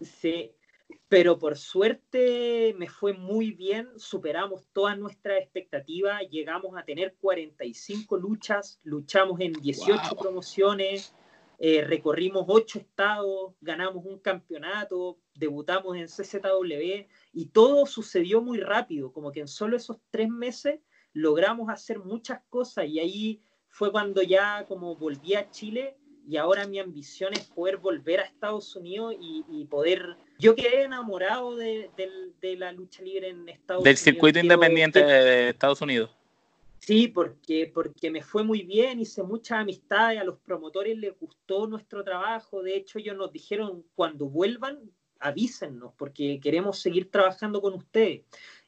[0.03, 0.53] Sí,
[1.09, 8.17] pero por suerte me fue muy bien, superamos todas nuestras expectativas, llegamos a tener 45
[8.17, 11.15] luchas, luchamos en 18 promociones,
[11.59, 19.13] eh, recorrimos 8 estados, ganamos un campeonato, debutamos en CZW y todo sucedió muy rápido,
[19.13, 20.81] como que en solo esos tres meses
[21.13, 26.67] logramos hacer muchas cosas y ahí fue cuando ya como volví a Chile y ahora
[26.67, 30.17] mi ambición es poder volver a Estados Unidos y, poder...
[30.39, 31.91] Yo quedé enamorado de,
[32.57, 33.85] la lucha libre en Estados Unidos.
[33.85, 36.11] Del circuito independiente de Estados Unidos.
[36.87, 41.67] Sí, porque, porque me fue muy bien, hice muchas amistades, a los promotores les gustó
[41.67, 44.79] nuestro trabajo, de hecho ellos nos dijeron cuando vuelvan,
[45.19, 48.23] avísennos, porque queremos seguir trabajando con ustedes.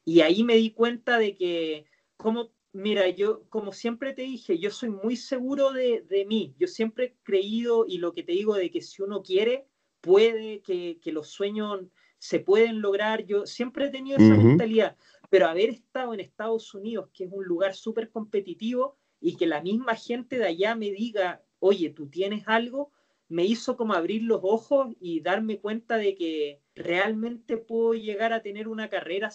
[0.04, 1.84] Y ahí me di cuenta de que,
[2.16, 6.54] como Mira, yo como siempre te dije, yo soy muy seguro de, de, mí.
[6.58, 9.66] Yo siempre he creído y lo que te digo de que si uno quiere,
[10.02, 11.86] puede, que, que los sueños
[12.18, 13.24] se pueden lograr.
[13.24, 14.94] Yo siempre he tenido esa mentalidad,
[15.30, 19.62] pero haber estado en Estados Unidos, que es un lugar súper competitivo, y que la
[19.62, 22.92] misma gente de allá me diga, oye, tú tienes algo,
[23.28, 28.42] me hizo como abrir los ojos y darme cuenta de que realmente puedo llegar a
[28.42, 29.30] tener una carrera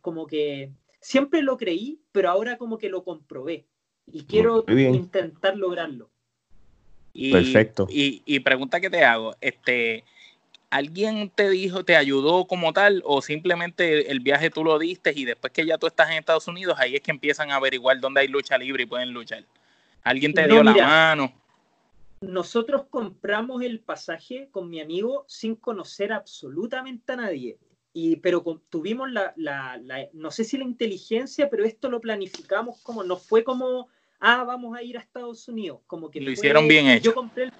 [0.00, 3.68] como que siempre lo creí, pero ahora como que lo comprobé
[4.06, 6.10] y quiero intentar lograrlo.
[7.12, 7.86] Y, Perfecto.
[7.90, 10.04] Y, pregunta que te hago, este,
[10.70, 15.24] ¿alguien te dijo, te ayudó como tal o simplemente el viaje tú lo diste y
[15.24, 18.20] después que ya tú estás en Estados Unidos, ahí es que empiezan a averiguar dónde
[18.20, 19.44] hay lucha libre y pueden luchar?
[20.02, 21.32] ¿Alguien te dio la mano?
[22.20, 27.58] Nosotros compramos el pasaje con mi amigo sin conocer absolutamente a nadie.
[27.92, 29.80] Y, pero tuvimos la, la,
[30.12, 33.88] no sé si la inteligencia, pero esto lo planificamos como, no fue como,
[34.20, 36.20] ah, vamos a ir a Estados Unidos, como que...
[36.20, 37.10] Lo hicieron bien hecho.
[37.10, 37.52] Yo compré, el,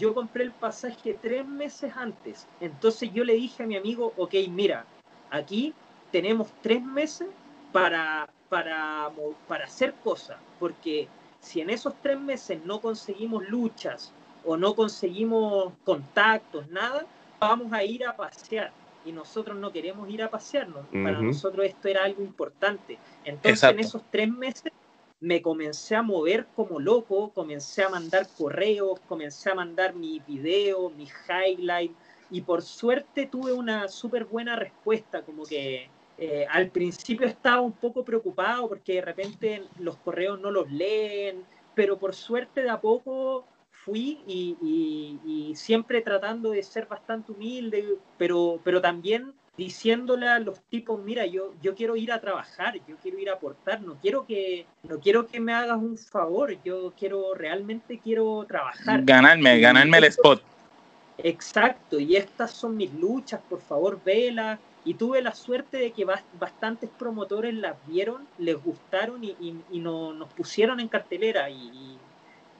[0.00, 4.34] yo compré el pasaje tres meses antes, entonces yo le dije a mi amigo, ok,
[4.48, 4.86] mira,
[5.30, 5.74] aquí
[6.10, 7.28] tenemos tres meses
[7.70, 9.10] para, para,
[9.46, 11.06] para hacer cosas, porque
[11.40, 14.12] si en esos tres meses no conseguimos luchas
[14.44, 17.04] o no conseguimos contactos, nada,
[17.38, 18.72] vamos a ir a pasear
[19.04, 20.84] y nosotros no queremos ir a pasearnos.
[20.92, 22.98] Para nosotros esto era algo importante.
[23.24, 24.72] Entonces en esos tres meses
[25.20, 30.90] me comencé a mover como loco, comencé a mandar correos, comencé a mandar mi video,
[30.90, 31.92] mi highlight
[32.30, 37.72] y por suerte tuve una súper buena respuesta, como que eh, al principio estaba un
[37.72, 42.80] poco preocupado porque de repente los correos no los leen, pero por suerte de a
[42.80, 50.58] poco fui y, siempre tratando de ser bastante humilde, pero, pero también diciéndole a los
[50.70, 54.24] tipos, mira, yo, yo quiero ir a trabajar, yo quiero ir a aportar, no quiero
[54.24, 59.04] que, no quiero que me hagas un favor, yo quiero, realmente quiero trabajar.
[59.04, 60.42] Ganarme, ganarme el spot.
[61.18, 64.58] Exacto, y estas son mis luchas, por favor, vela.
[64.82, 69.36] Y tuve la suerte de que bastantes promotores las vieron, les gustaron y,
[69.70, 71.50] y, nos pusieron en cartelera.
[71.50, 71.98] y,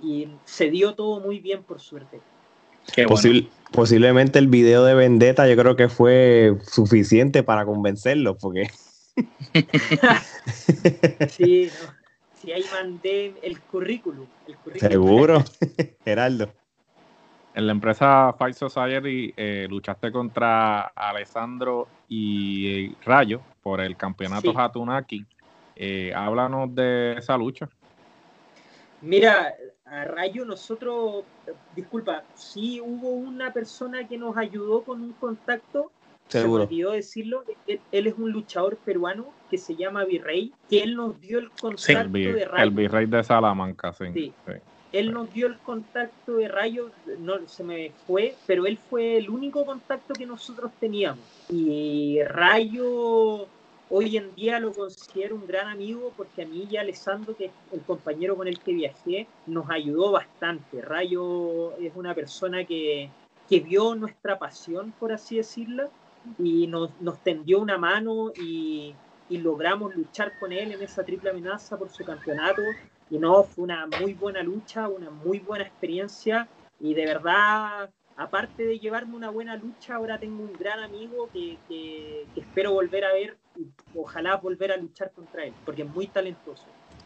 [0.02, 2.20] y se dio todo muy bien por suerte.
[3.72, 8.68] Posiblemente el video de Vendetta yo creo que fue suficiente para convencerlo, porque...
[11.28, 11.70] sí,
[12.40, 14.26] sí, ahí mandé el currículum.
[14.76, 15.44] Seguro,
[16.04, 16.52] Geraldo.
[17.54, 25.26] En la empresa Fight Society eh, luchaste contra Alessandro y Rayo por el campeonato Hatunaki.
[25.74, 27.68] Eh, háblanos de esa lucha.
[29.00, 29.54] Mira,
[29.90, 31.24] a Rayo nosotros,
[31.74, 35.90] disculpa, sí hubo una persona que nos ayudó con un contacto,
[36.28, 36.52] Seguro.
[36.52, 40.94] se me olvidó decirlo, él, es un luchador peruano que se llama Virrey, que él
[40.94, 42.64] nos dio el contacto de Rayo.
[42.64, 44.32] El Virrey de Salamanca, sí.
[44.92, 49.30] Él nos dio el contacto de Rayo, no se me fue, pero él fue el
[49.30, 51.24] único contacto que nosotros teníamos.
[51.48, 53.48] Y Rayo
[53.92, 57.46] Hoy en día lo considero un gran amigo porque a mí y a Alessandro, que
[57.46, 60.80] es el compañero con el que viajé, nos ayudó bastante.
[60.80, 63.10] Rayo es una persona que,
[63.48, 65.90] que vio nuestra pasión, por así decirlo,
[66.38, 68.94] y nos, nos tendió una mano y,
[69.28, 72.62] y, logramos luchar con él en esa triple amenaza por su campeonato.
[73.10, 76.46] Y no, fue una muy buena lucha, una muy buena experiencia
[76.78, 81.56] y de verdad aparte de llevarme una buena lucha, ahora tengo un gran amigo que,
[81.66, 83.38] que, espero volver a ver,
[83.94, 86.64] ojalá volver a luchar contra él, porque es muy talentoso.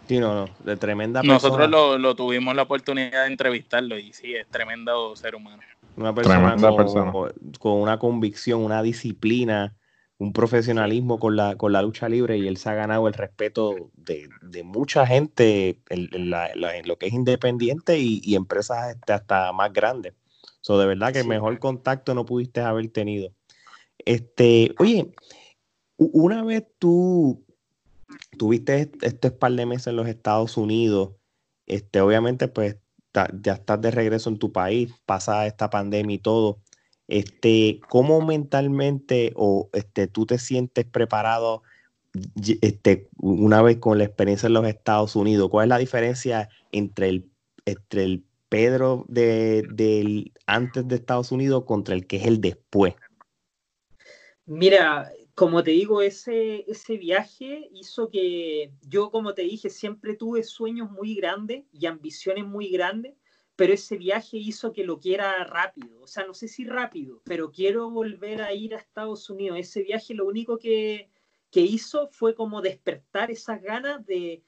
[0.09, 1.35] Sí, no, no, de tremenda persona.
[1.35, 5.63] Nosotros lo, lo, tuvimos la oportunidad de entrevistarlo y sí, es tremendo ser humano.
[5.97, 7.13] Una persona, con, persona.
[7.59, 9.75] con una convicción, una disciplina,
[10.19, 13.91] un profesionalismo con la, con la lucha libre y él se ha ganado el respeto
[13.95, 14.29] de,
[14.65, 16.31] mucha gente en,
[16.85, 20.15] lo que es independiente y, empresas este, hasta más grandes.
[20.61, 23.31] So, de verdad que mejor contacto no pudiste haber tenido.
[23.99, 25.13] Este, oye,
[26.13, 27.45] una vez tú
[28.39, 31.13] tuviste este par de meses en los Estados Unidos,
[31.67, 32.77] este, obviamente pues
[33.43, 36.59] ya estás de regreso en tu país, pasa esta pandemia y todo
[37.07, 41.63] este, ¿cómo mentalmente o este, tú te sientes preparado
[42.61, 45.51] este, una vez con la experiencia en los Estados Unidos?
[45.51, 47.31] ¿Cuál es la diferencia entre el,
[47.67, 52.95] entre el Pedro de, del antes de Estados Unidos contra el que es el después?
[54.47, 60.43] Mira, como te digo, ese, ese viaje hizo que yo, como te dije, siempre tuve
[60.43, 63.15] sueños muy grandes y ambiciones muy grandes
[63.57, 67.53] pero ese viaje hizo que lo quiera rápido, o sea, no sé si rápido, pero
[67.53, 69.59] quiero volver a ir a Estados Unidos.
[69.59, 71.11] Ese viaje lo único que,
[71.53, 74.43] hizo fue como despertar esas ganas de,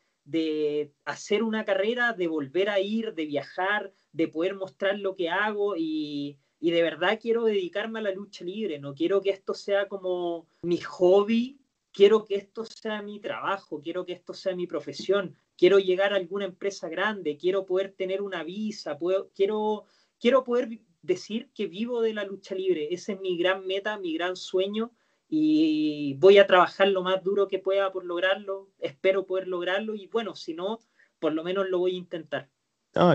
[1.04, 5.76] hacer una carrera, de volver a ir, de viajar, de poder mostrar lo que hago
[5.76, 9.88] y, y de verdad quiero dedicarme a la lucha libre, no quiero que esto sea
[9.88, 11.58] como mi hobby,
[11.92, 16.16] quiero que esto sea mi trabajo, quiero que esto sea mi profesión, quiero llegar a
[16.16, 19.84] alguna empresa grande, quiero poder tener una visa, puedo, quiero,
[20.20, 22.88] quiero poder decir que vivo de la lucha libre.
[22.90, 24.92] Esa es mi gran meta, mi gran sueño
[25.28, 28.68] y voy a trabajar lo más duro que pueda por lograrlo.
[28.78, 30.80] Espero poder lograrlo y bueno, si no,
[31.18, 32.50] por lo menos lo voy a intentar.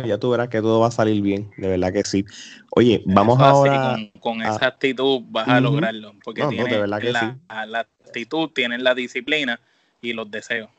[0.05, 2.25] Ya tú verás que todo va a salir bien, de verdad que sí.
[2.71, 3.97] Oye, vamos ahora.
[4.19, 9.59] con, esa actitud vas a lograrlo, porque tienes la, la actitud, tienes la disciplina
[10.01, 10.69] y los deseos.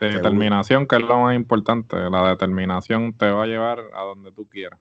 [0.00, 1.96] Determinación, que es lo más importante.
[2.10, 4.78] La determinación te va a llevar a donde tú quieras.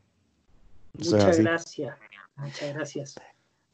[0.97, 1.95] Muchas gracias.
[2.35, 3.15] Muchas gracias.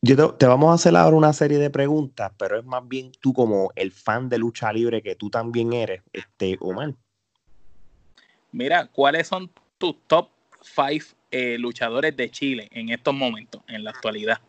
[0.03, 3.33] Yo te, vamos a hacer ahora una serie de preguntas, pero es más bien tú
[3.33, 6.95] como el fan de lucha libre que tú también eres, este Omar.
[8.51, 9.49] Mira, ¿cuáles son
[9.81, 10.29] tus top
[10.61, 14.39] five eh, luchadores de Chile en estos momentos, en la actualidad?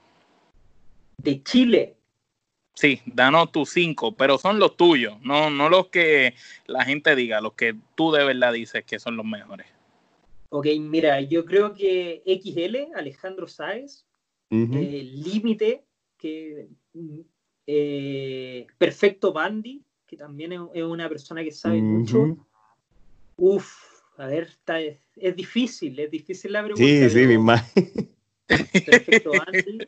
[1.16, 1.96] De Chile.
[2.74, 6.34] Sí, danos tus cinco, pero son los tuyos, no, no los que
[6.66, 9.66] la gente diga, los que tú de verdad dices que son los mejores.
[10.50, 14.06] Ok, mira, yo creo que XL, Alejandro Sáez,
[14.50, 15.84] eh, Límite,
[16.18, 16.68] que
[17.66, 22.36] eh, Perfecto Bandy, que también es, una persona que sabe mucho.
[23.36, 23.74] Uf,
[24.18, 24.78] a ver, está,
[25.16, 26.84] es, difícil, es difícil la pregunta.
[26.84, 27.36] Sí, sí, mi
[28.46, 29.78] Perfecto Bandy.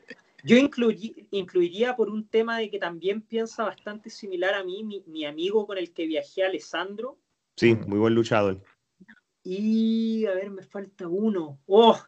[0.44, 5.66] Yo incluiría por un tema de que también piensa bastante similar a mí, mi, amigo
[5.66, 7.18] con el que viajé, Alessandro.
[7.56, 8.62] Sí, muy buen luchador.
[9.42, 11.60] Y a ver, me falta uno.
[11.66, 11.98] ¡Oh!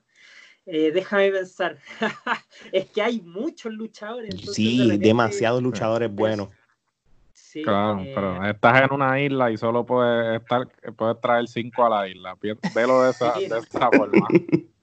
[0.66, 1.78] Eh, déjame pensar.
[2.72, 4.34] es que hay muchos luchadores.
[4.52, 6.48] Sí, demasiados luchadores buenos.
[7.56, 11.86] Sí, claro, eh, pero estás en una isla y solo puedes, estar, puedes traer cinco
[11.86, 12.36] a la isla.
[12.74, 14.28] Velo de esa, de esa forma.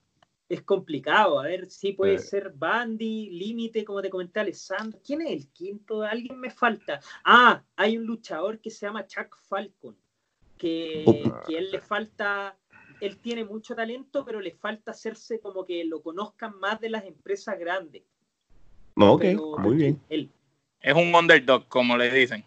[0.50, 1.40] es complicado.
[1.40, 5.00] A ver, si puede ser Bandy, Límite, como te comenté, Alessandro.
[5.06, 6.02] ¿Quién es el quinto?
[6.02, 7.00] Alguien me falta.
[7.24, 9.96] Ah, hay un luchador que se llama Chuck Falcon,
[10.58, 11.06] que,
[11.46, 12.58] que él le falta,
[13.02, 17.06] él tiene mucho talento, pero le falta hacerse como que lo conozcan más de las
[17.06, 18.02] empresas grandes.
[18.96, 19.26] Ok,
[19.60, 20.02] muy bien.
[20.10, 20.32] Él.
[20.82, 22.44] Es un underdog, como le dicen.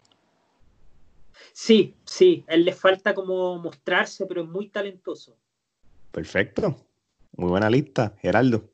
[1.53, 5.37] Sí, sí, él le falta como mostrarse, pero es muy talentoso.
[6.11, 6.75] Perfecto.
[7.35, 8.69] Muy buena lista, Geraldo.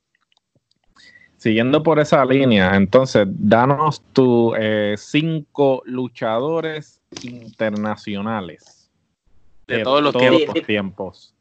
[1.37, 8.89] Siguiendo por esa línea, entonces, danos tus eh, cinco luchadores internacionales
[9.67, 11.32] de, todos los tiempos.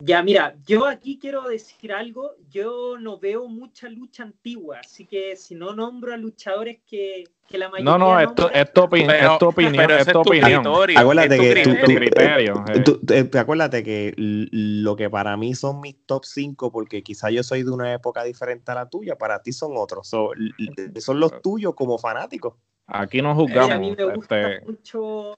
[0.00, 2.36] Ya, mira, yo aquí quiero decir algo.
[2.48, 7.58] Yo no veo mucha lucha antigua, así que si no nombro a luchadores que, que
[7.58, 7.98] la mayoría.
[7.98, 9.10] No, no, esto, es tu opinión.
[9.10, 9.90] es tu opinión.
[9.90, 10.64] Es tu opinión.
[10.96, 12.64] Acuérdate que tu, criterio.
[13.10, 17.64] Eh, acuérdate que lo que para mí son mis top 5, porque quizá yo soy
[17.64, 20.08] de una época diferente a la tuya, para ti son otros.
[20.08, 22.54] son los tuyos como fanáticos.
[22.86, 23.72] Aquí nos juzgamos.
[23.72, 25.34] a mí me gusta este mucho.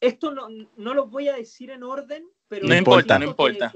[0.00, 2.66] Esto no, no los voy a decir en orden, pero.
[2.66, 3.70] No importa, no importa.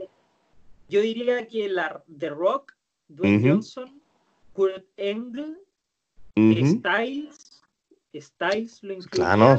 [0.92, 2.76] Yo diría que la The Rock,
[3.08, 4.02] Dwayne Johnson,
[4.52, 5.56] Kurt Angle,
[6.36, 7.62] Styles,
[8.14, 9.10] Styles lo incluye.
[9.10, 9.58] Claro,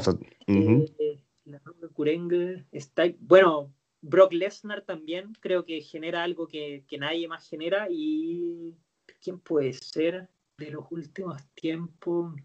[0.96, 1.20] eh,
[1.92, 7.88] Kurt Angle, Styles, bueno, Brock Lesnar también creo que genera algo que, nadie más genera
[7.90, 8.72] y
[9.20, 12.36] ¿quién puede ser de los últimos tiempos?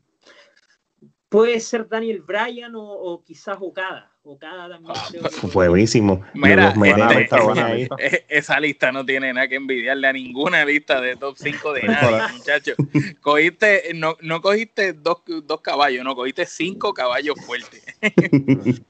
[1.30, 4.11] Puede ser Daniel Bryan o, quizás Okada.
[4.23, 4.95] Okada también.
[4.95, 6.21] Ah, fue buenísimo.
[6.34, 6.73] Mira,
[7.19, 11.73] este, e, esa lista no tiene nada que envidiarle a ninguna lista de top 5
[11.73, 12.75] de nadie, muchachos.
[13.21, 17.84] Cogiste, no, no cogiste dos, dos caballos, no, cogiste cinco caballos fuertes.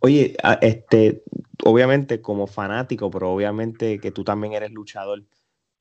[0.00, 1.22] Oye, este,
[1.64, 5.22] obviamente como fanático, pero obviamente que tú también eres luchador.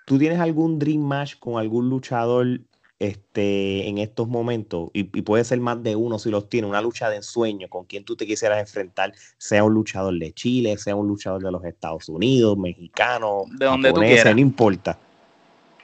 [0.06, 2.62] ¿Tú tienes algún dream match con algún luchador
[3.02, 4.90] este, en estos momentos?
[4.94, 8.06] Y, puede ser más de uno si los tiene, una lucha de ensueño con quien
[8.06, 12.08] tú te quisieras enfrentar, sea un luchador de Chile, sea un luchador de los Estados
[12.10, 14.34] Unidos, mexicano, de donde tú quieras.
[14.36, 14.98] no importa.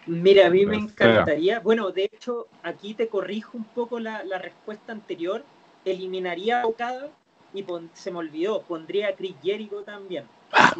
[0.05, 4.37] Mira, a mí me encantaría, bueno, de hecho, aquí te corrijo un poco la, la
[4.37, 5.43] respuesta anterior,
[5.83, 7.09] eliminaría a Okada
[7.53, 10.25] y se me olvidó, pondría a Chris Jericho también.
[10.51, 10.73] Ah,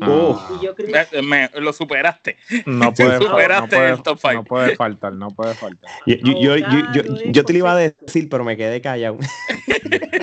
[0.60, 1.24] y yo creo...
[1.24, 2.38] me, lo superaste.
[2.66, 5.90] No puede, superaste no puede, el top No puede faltar, no puede faltar.
[6.06, 9.18] Yo, yo, yo, yo, te lo iba a decir, pero me quedé callado.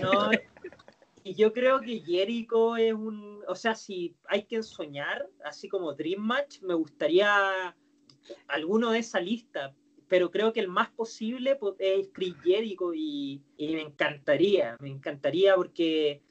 [0.02, 0.30] No,
[1.22, 5.94] y yo creo que Jericho es un, o sea, si hay que soñar, así como
[5.94, 7.74] Dream Match, me gustaría
[8.48, 9.74] alguno de esa lista,
[10.08, 15.56] pero creo que el más posible es Chris Jericho y, y me encantaría, me encantaría
[15.56, 16.22] porque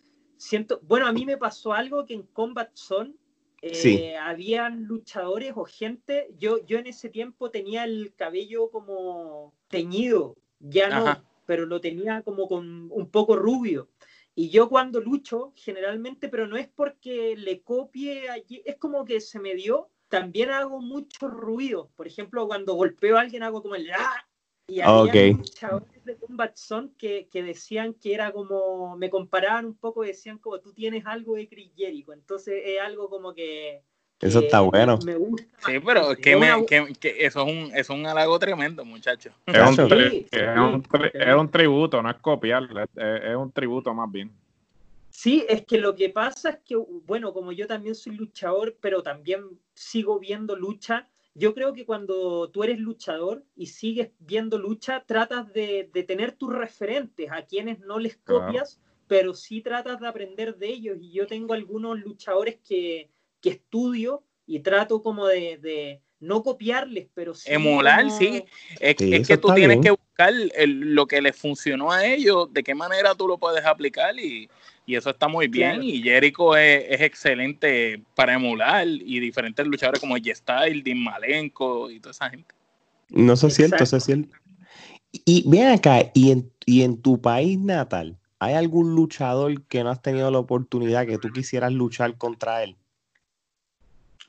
[0.43, 3.13] siento, bueno, a mí me pasó algo que en Combat Zone
[3.61, 10.35] eh, habían luchadores o gente, yo, yo en ese tiempo tenía el cabello como teñido,
[10.59, 13.87] ya no, pero lo tenía como con un poco rubio.
[14.35, 19.21] Y yo cuando lucho, generalmente, pero no es porque le copie allí, es como que
[19.21, 21.89] se me dio, también hago mucho ruido.
[21.95, 24.27] Por ejemplo, cuando golpeo a alguien hago como el ¡ah!
[24.67, 29.75] Y había luchadores de Combat Zone que, que, decían que era como, me comparaban un
[29.75, 33.81] poco, decían como tú tienes algo de Chris Jericho, entonces es algo como que...
[34.21, 34.99] eso está bueno.
[35.05, 35.45] Me gusta.
[35.65, 39.33] Sí, pero es que, me, que, que, eso, es un, es un halago tremendo, muchachos.
[39.45, 40.83] Es, un, es, un,
[41.13, 42.63] es un tributo, no es copiar,
[42.95, 44.31] es, un tributo más bien.
[45.09, 49.03] Sí, es que lo que pasa es que, bueno, como yo también soy luchador, pero
[49.03, 49.43] también
[49.73, 55.51] sigo viendo lucha, yo creo que cuando tú eres luchador y sigues viendo lucha, tratas
[55.51, 60.67] de, tener tus referentes, a quienes no les copias, pero sí tratas de aprender de
[60.67, 60.97] ellos.
[61.01, 63.09] Y yo tengo algunos luchadores que,
[63.43, 67.51] estudio y trato como de, no copiarles, pero sí.
[67.51, 68.45] Emular, sí.
[68.79, 70.33] Es, que tú tienes que buscar
[70.65, 74.49] lo que les funcionó a ellos, de qué manera tú lo puedes aplicar y,
[74.85, 75.81] y eso está muy bien.
[75.81, 82.11] Y Jericho es, excelente para emular y diferentes luchadores como G-Style, Dean Malenko y toda
[82.11, 82.53] esa gente.
[83.09, 84.35] No sé cierto, eso es cierto.
[85.11, 89.91] Y ven acá, y en, y en tu país natal, ¿hay algún luchador que no
[89.91, 92.75] has tenido la oportunidad que tú quisieras luchar contra él?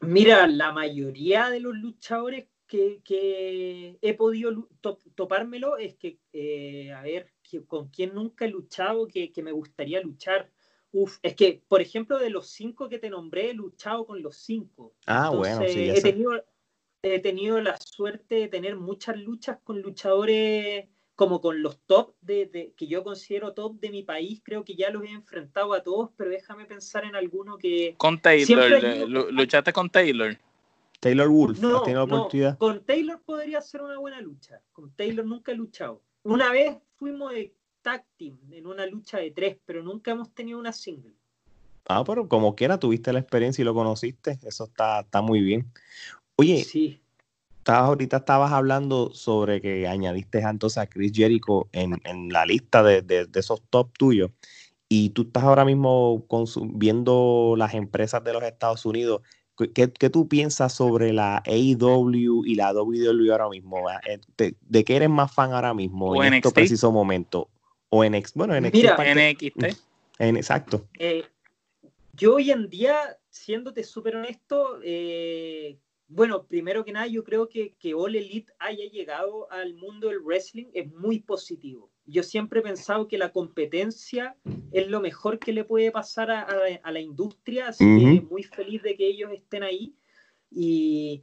[0.00, 4.68] Mira, la mayoría de los luchadores que, he podido
[5.14, 7.33] topármelo es que, eh, a ver,
[7.66, 10.50] con quién nunca he luchado que, me gustaría luchar.
[10.92, 14.36] Uf, es que, por ejemplo, de los cinco que te nombré, he luchado con los
[14.36, 14.94] cinco.
[15.06, 15.90] Ah, bueno, sí.
[15.90, 16.44] He tenido,
[17.02, 22.72] he tenido la suerte de tener muchas luchas con luchadores como con los top de,
[22.76, 26.10] que yo considero top de mi país, creo que ya los he enfrentado a todos,
[26.16, 27.94] pero déjame pensar en alguno que...
[27.98, 30.36] Con Taylor, luchaste con Taylor.
[30.98, 32.58] Taylor Wolf, no, tenido oportunidad?
[32.58, 34.62] Con Taylor podría ser una buena lucha.
[34.72, 36.02] Con Taylor nunca he luchado.
[36.22, 37.52] Una vez fuimos de
[37.82, 41.12] tag team en una lucha de tres, pero nunca hemos tenido una single.
[41.86, 45.70] Ah, pero como quiera tuviste la experiencia y lo conociste, eso está, está muy bien.
[46.36, 46.98] Oye, sí.
[47.58, 52.00] Estabas, ahorita estabas hablando sobre que añadiste entonces a Chris Jericho en,
[52.30, 54.30] la lista de, esos top tuyos
[54.88, 56.26] y tú estás ahora mismo
[56.72, 59.20] viendo las empresas de los Estados Unidos
[59.56, 63.84] ¿Qué, tú piensas sobre la AEW y la WWE ahora mismo?
[64.06, 67.48] Eh, ¿De, qué eres más fan ahora mismo en este preciso momento?
[67.88, 69.78] O en bueno, en Mira, NXT.
[70.18, 70.88] En, exacto.
[70.98, 71.24] Eh,
[72.14, 72.96] yo hoy en día,
[73.30, 75.78] siéndote súper honesto, eh,
[76.14, 80.20] bueno, primero que nada, yo creo que que All Elite haya llegado al mundo del
[80.20, 84.36] wrestling es muy positivo yo siempre he pensado que la competencia
[84.72, 88.96] es lo mejor que le puede pasar a, la industria, así que muy feliz de
[88.96, 89.94] que ellos estén ahí.
[90.50, 91.22] Y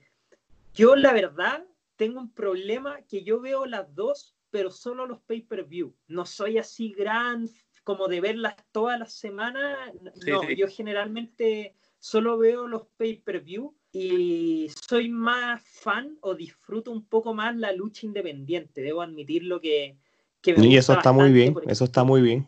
[0.74, 1.66] yo la verdad
[1.96, 5.96] tengo un problema que yo veo las dos, pero solo los pay-per-view.
[6.08, 7.48] No soy así gran
[7.84, 9.78] como de verlas todas las semanas.
[10.26, 17.34] No, yo generalmente solo veo los pay-per-view y soy más fan o disfruto un poco
[17.34, 18.82] más la lucha independiente.
[18.82, 19.98] Debo admitir lo que
[20.44, 22.48] y eso está muy bien, eso está muy bien.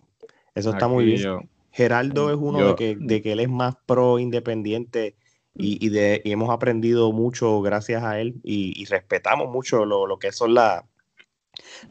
[0.56, 1.50] Eso está muy bien.
[1.72, 5.16] Geraldo es uno de, que, de que él es más pro independiente
[5.56, 10.84] y, de, hemos aprendido mucho gracias a él y, respetamos mucho lo, que son las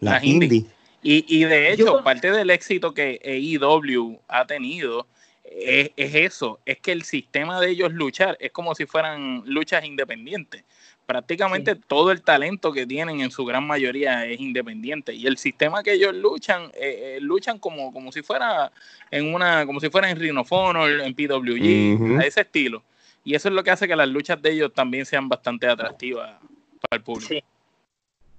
[0.00, 0.66] la indie.
[1.02, 5.08] Y, de hecho, parte del éxito que AEW ha tenido
[5.56, 10.64] es, eso, es que el sistema de ellos luchar es como si fueran luchas independientes.
[11.06, 15.82] Prácticamente todo el talento que tienen en su gran mayoría es independiente y el sistema
[15.82, 18.70] que ellos luchan eh, eh, luchan como, como si fuera
[19.10, 22.82] en una como si fuera en Rhino en PWG, a ese estilo.
[23.24, 26.40] Y eso es lo que hace que las luchas de ellos también sean bastante atractivas
[26.80, 27.28] para el público.
[27.28, 27.42] Sí.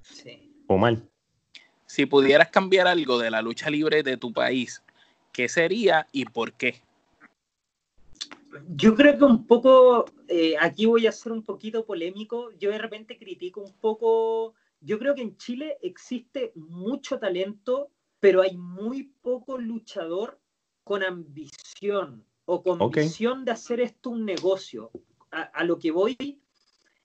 [0.02, 0.50] sí.
[0.68, 0.98] Omar.
[1.86, 4.82] Si pudieras cambiar algo de la lucha libre de tu país,
[5.32, 6.82] ¿qué sería y por qué?
[8.70, 12.78] Yo creo que un poco, eh, aquí voy a ser un poquito polémico, yo de
[12.78, 19.14] repente critico un poco, yo creo que en Chile existe mucho talento, pero hay muy
[19.22, 20.40] poco luchador
[20.84, 24.92] con ambición o con visión de hacer esto un negocio.
[25.32, 26.16] A, lo que voy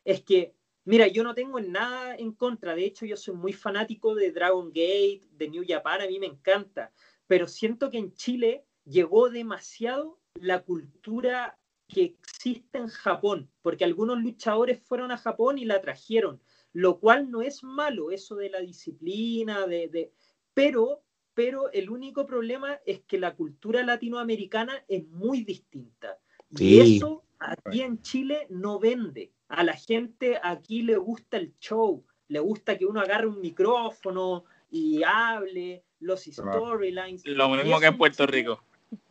[0.04, 4.14] es que, mira, yo no tengo nada en contra, de hecho yo soy muy fanático
[4.14, 6.92] de Dragon Gate, de New Japan, a mí me encanta,
[7.26, 14.20] pero siento que en Chile llegó demasiado la cultura que existe en Japón, porque algunos
[14.22, 16.40] luchadores fueron a Japón y la trajeron,
[16.72, 20.12] lo cual no es malo, eso de la disciplina, de, de
[20.54, 21.02] pero
[21.38, 26.18] pero el único problema es que la cultura latinoamericana es muy distinta.
[26.50, 29.30] Y eso aquí en Chile no vende.
[29.46, 34.46] A la gente aquí le gusta el show, le gusta que uno agarre un micrófono
[34.68, 37.24] y hable, los storylines.
[37.24, 38.60] Lo mismo que en Puerto Rico.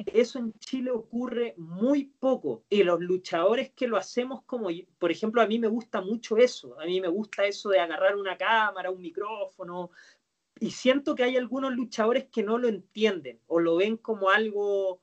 [0.06, 2.64] Eso en Chile ocurre muy poco.
[2.70, 6.80] Y los luchadores que lo hacemos como, por ejemplo, a mí me gusta mucho eso.
[6.80, 9.92] A mí me gusta eso de agarrar una cámara, un micrófono,
[10.60, 15.02] y siento que hay algunos luchadores que no lo entienden o lo ven como algo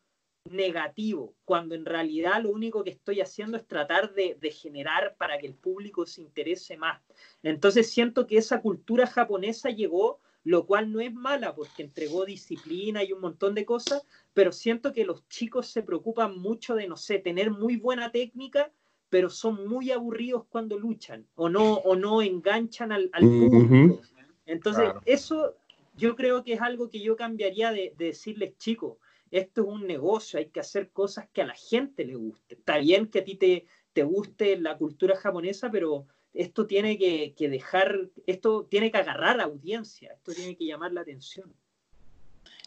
[0.50, 5.46] negativo, cuando en realidad lo único que estoy haciendo es tratar de, generar para que
[5.46, 7.00] el público se interese más.
[7.42, 13.02] Entonces siento que esa cultura japonesa llegó, lo cual no es mala porque entregó disciplina
[13.02, 16.96] y un montón de cosas, pero siento que los chicos se preocupan mucho de, no
[16.96, 18.70] sé, tener muy buena técnica,
[19.08, 24.02] pero son muy aburridos cuando luchan o no, o no enganchan al, público.
[24.44, 25.56] Entonces, eso
[25.96, 28.98] yo creo que es algo que yo cambiaría de, decirles, chicos,
[29.30, 32.54] esto es un negocio, hay que hacer cosas que a la gente le guste.
[32.54, 37.34] Está bien que a ti te, te guste la cultura japonesa, pero esto tiene que,
[37.48, 41.52] dejar, esto tiene que agarrar audiencia, esto tiene que llamar la atención.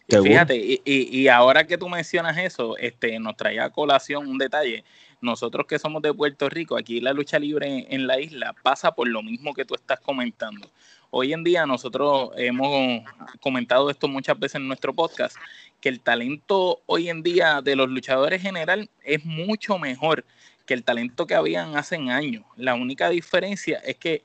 [0.07, 4.85] fíjate, y, y, ahora que tú mencionas eso, este, nos traía a colación un detalle.
[5.19, 9.07] Nosotros que somos de Puerto Rico, aquí la lucha libre en la isla pasa por
[9.07, 10.69] lo mismo que tú estás comentando.
[11.09, 13.03] Hoy en día nosotros hemos
[13.41, 15.35] comentado esto muchas veces en nuestro podcast,
[15.81, 20.25] que el talento hoy en día de los luchadores general es mucho mejor
[20.67, 22.43] que el talento que habían hace años.
[22.55, 24.23] La única diferencia es que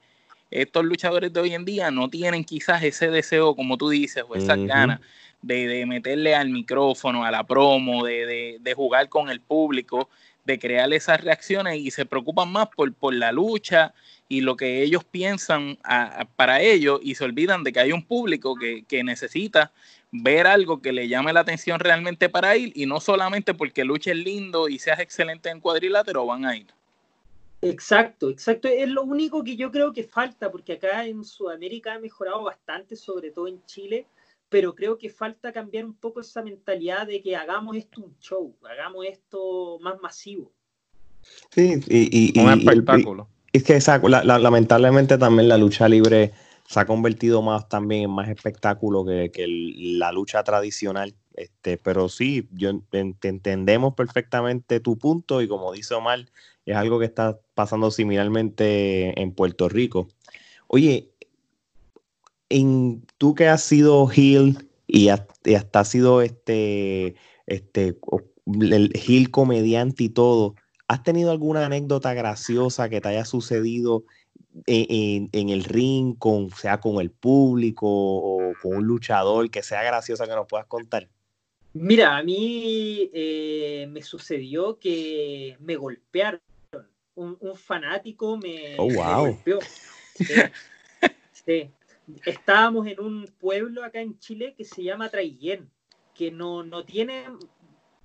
[0.51, 4.35] estos luchadores de hoy en día no tienen quizás ese deseo, como tú dices, o
[4.35, 5.01] esas ganas
[5.41, 10.11] de, meterle al micrófono, a la promo, de, de, jugar con el público,
[10.45, 13.95] de crear esas reacciones y se preocupan más por, por la lucha
[14.29, 15.79] y lo que ellos piensan
[16.37, 19.73] para ellos y se olvidan de que hay un público que, necesita
[20.13, 24.15] ver algo que le llame la atención realmente para ir y no solamente porque luches
[24.15, 26.67] lindo y seas excelente en cuadrilátero van a ir.
[27.63, 28.69] Exacto, exacto.
[28.69, 32.97] Es lo único que yo creo que falta, porque acá en Sudamérica ha mejorado bastante,
[32.97, 34.07] sobre todo en Chile,
[34.49, 38.55] pero creo que falta cambiar un poco esa mentalidad de que hagamos esto un show,
[38.69, 40.53] hagamos esto más masivo.
[41.51, 43.29] Sí, y, un espectáculo.
[43.53, 43.79] Es que
[44.11, 46.33] lamentablemente también la lucha libre
[46.73, 49.31] se ha convertido más también en más espectáculo que,
[49.99, 51.15] la lucha tradicional.
[51.35, 56.27] Este, pero sí, yo entendemos perfectamente tu punto y como dice Omar,
[56.65, 60.09] es algo que está pasando similarmente en Puerto Rico.
[60.67, 61.11] Oye,
[62.49, 67.17] en, tú que has sido heel y, hasta has sido este,
[67.47, 67.99] este,
[68.95, 70.55] heel comediante y todo,
[70.93, 74.05] ¿Has tenido alguna anécdota graciosa que te haya sucedido
[74.67, 80.27] en, el ring, con, sea con el público o con un luchador que sea graciosa
[80.27, 81.09] que nos puedas contar?
[81.75, 86.41] Mira, a mí eh, me sucedió que me golpearon.
[87.15, 89.59] Un, fanático me, oh, golpeó.
[92.25, 95.71] Estábamos en un pueblo acá en Chile que se llama Traiguén,
[96.15, 97.25] que no, no tiene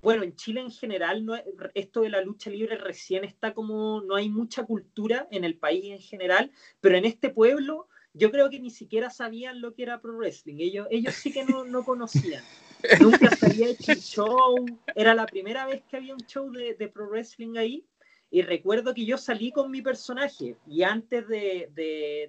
[0.01, 1.35] bueno, en Chile en general, no,
[1.73, 5.85] esto de la lucha libre recién está como, no hay mucha cultura en el país
[5.85, 10.01] en general, pero en este pueblo yo creo que ni siquiera sabían lo que era
[10.01, 12.43] pro wrestling, ellos, ellos sí que no, no conocían.
[13.01, 16.75] Nunca se había hecho un show, era la primera vez que había un show de,
[16.75, 17.85] de pro wrestling ahí,
[18.29, 21.69] Y recuerdo que yo salí con mi personaje y antes de,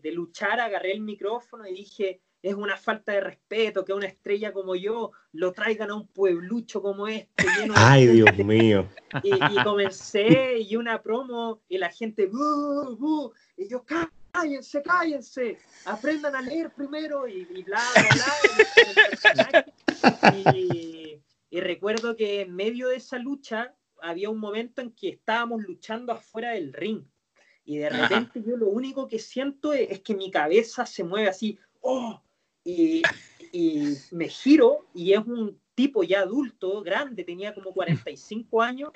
[0.03, 4.53] de, luchar agarré el micrófono y dije, es una falta de respeto que una estrella
[4.53, 7.47] como yo lo traigan a un pueblucho como este.
[7.75, 8.89] Ay, Dios mío.
[9.23, 12.31] Y, comencé y una promo y la gente,
[13.57, 13.85] y yo,
[14.33, 20.45] cállense, cállense, aprendan a leer primero y, bla, bla, bla.
[20.55, 21.21] Y,
[21.51, 26.13] y recuerdo que en medio de esa lucha había un momento en que estábamos luchando
[26.13, 27.05] afuera del ring.
[27.65, 31.59] Y de repente yo lo único que siento es, que mi cabeza se mueve así,
[31.81, 32.23] ¡oh!
[32.69, 33.03] Y,
[33.53, 38.91] y, me giro y es un tipo ya adulto, grande, tenía como 45 años,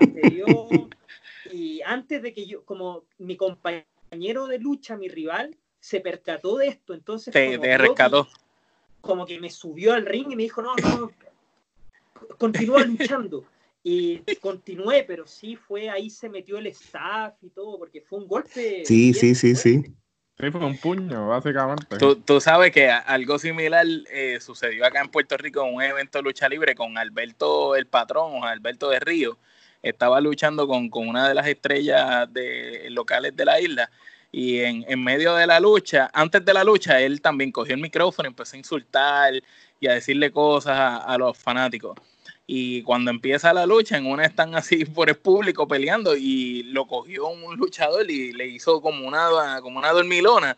[0.00, 0.90] me dio un
[1.52, 6.68] y antes de que yo, como mi compañero de lucha, mi rival, se percató de
[6.68, 7.32] esto, entonces...
[7.32, 8.28] Te, te rescató.
[9.00, 11.12] Como que me subió al ring y me dijo, no, no,
[12.38, 13.44] continúa luchando.
[13.82, 18.26] Y continué, pero sí fue ahí se metió el staff y todo, porque fue un
[18.26, 18.84] golpe.
[18.84, 19.84] Sí, sí, sí, sí.
[20.38, 21.96] Sí, fue un puño, básicamente.
[21.96, 26.18] Tú, tú sabes que algo similar eh, sucedió acá en Puerto Rico en un evento
[26.18, 29.38] de lucha libre con Alberto el patrón, Alberto de Río.
[29.82, 33.90] Estaba luchando con, con una de las estrellas de, locales de la isla.
[34.30, 37.80] Y en, en, medio de la lucha, antes de la lucha, él también cogió el
[37.80, 39.32] micrófono y empezó a insultar
[39.80, 41.98] y a decirle cosas a, los fanáticos.
[42.46, 46.86] Y cuando empieza la lucha, en una están así por el público peleando y lo
[46.86, 50.56] cogió un luchador y le hizo como una, como una dormilona,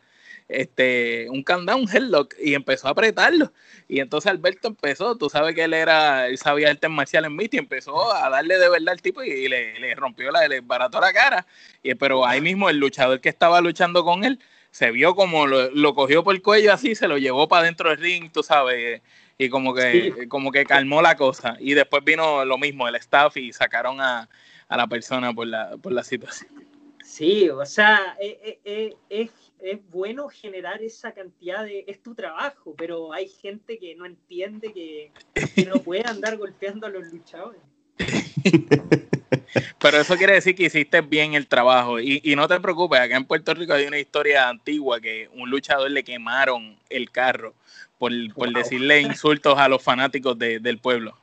[0.49, 3.53] este, un countdown, un headlock y empezó a apretarlo.
[3.87, 7.57] Y entonces Alberto empezó, tú sabes que él era, él sabía artes marciales en y
[7.59, 11.47] empezó a darle de verdad al tipo y, le, rompió la, le barató la cara.
[11.83, 14.39] Y, pero ahí mismo el luchador que estaba luchando con él
[14.71, 17.99] se vio como lo, cogió por el cuello así, se lo llevó para dentro del
[17.99, 19.03] ring, tú sabes,
[19.39, 21.57] y como que, como que calmó la cosa.
[21.61, 24.29] Y después vino lo mismo, el staff, y sacaron a,
[24.69, 26.51] la persona por la, por la situación.
[27.05, 29.31] Sí, o sea, eh, eh, eh, es,
[29.61, 31.85] es, bueno generar esa cantidad de...
[31.87, 35.13] Es tu trabajo, pero hay gente que no entiende que,
[35.55, 37.63] que no puede andar golpeando a los luchadores.
[39.81, 42.01] Pero eso quiere decir que hiciste bien el trabajo.
[42.01, 45.49] Y, y, no te preocupes, acá en Puerto Rico hay una historia antigua que un
[45.49, 47.55] luchador le quemaron el carro
[47.99, 51.15] por, por decirle insultos a los fanáticos de, del pueblo.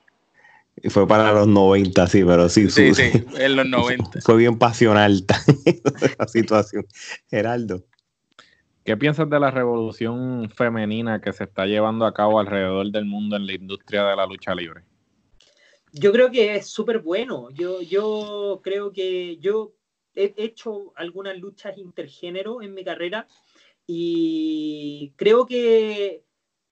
[0.81, 2.69] Y fue para los 90, sí, pero sí.
[2.69, 4.21] Sí, sí, en los 90.
[4.21, 5.25] Fue bien pasional
[6.19, 6.85] la situación.
[7.29, 7.83] Geraldo.
[8.83, 13.35] ¿Qué piensas de la revolución femenina que se está llevando a cabo alrededor del mundo
[13.35, 14.83] en la industria de la lucha libre?
[15.91, 17.49] Yo creo que es súper bueno.
[17.51, 19.71] Yo, yo creo que yo
[20.13, 23.27] he hecho algunas luchas intergénero en mi carrera
[23.87, 26.24] y creo que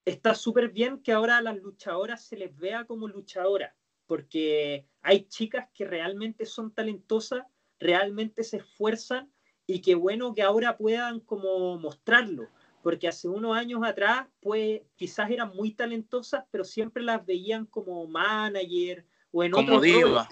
[0.05, 3.73] está súper bien que ahora a las luchadoras se les vea como luchadoras,
[4.05, 7.45] porque hay chicas que realmente son talentosas,
[7.79, 9.31] realmente se esfuerzan
[9.65, 12.47] y qué bueno que ahora puedan como mostrarlo,
[12.81, 18.05] porque hace unos años atrás pues quizás eran muy talentosas, pero siempre las veían como
[18.07, 20.27] manager o en como diva.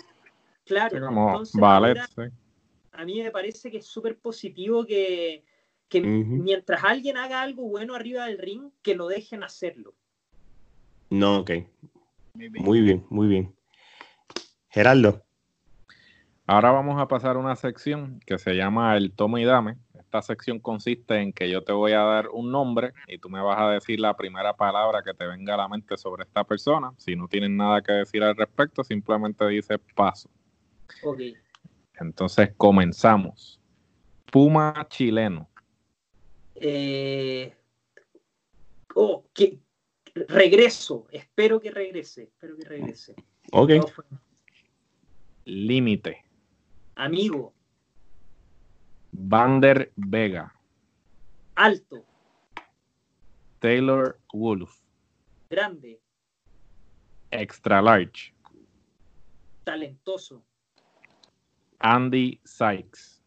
[0.66, 1.62] Claro, entonces
[2.94, 5.44] a mí me parece que es súper positivo que,
[6.00, 9.94] mientras alguien haga algo bueno arriba del ring, que lo dejen hacerlo.
[11.10, 11.52] No, ok.
[12.34, 13.54] Muy bien, muy bien.
[14.70, 15.22] Geraldo.
[16.48, 19.78] Ahora vamos a pasar a una sección que se llama el toma y dame.
[19.98, 23.42] Esta sección consiste en que yo te voy a dar un nombre y tú me
[23.42, 26.94] vas a decir la primera palabra que te venga a la mente sobre esta persona.
[26.98, 30.30] Si no tienes nada que decir al respecto, simplemente dices paso.
[31.04, 31.22] Ok.
[32.00, 33.62] Entonces comenzamos.
[34.32, 35.51] Puma chileno.
[36.64, 37.56] Eh,
[38.94, 39.60] oh, que
[40.14, 41.08] regreso.
[41.12, 42.24] Espero que regrese.
[42.24, 43.16] Espero que regrese.
[43.52, 43.72] Ok.
[45.46, 46.24] Límite.
[46.96, 47.54] Amigo.
[49.12, 50.54] Vander Vega.
[51.56, 52.06] Alto.
[53.60, 54.80] Taylor Wolf.
[55.50, 56.00] Grande.
[57.32, 58.36] Extra large.
[59.64, 60.44] Talentoso.
[61.80, 63.21] Andy Sykes.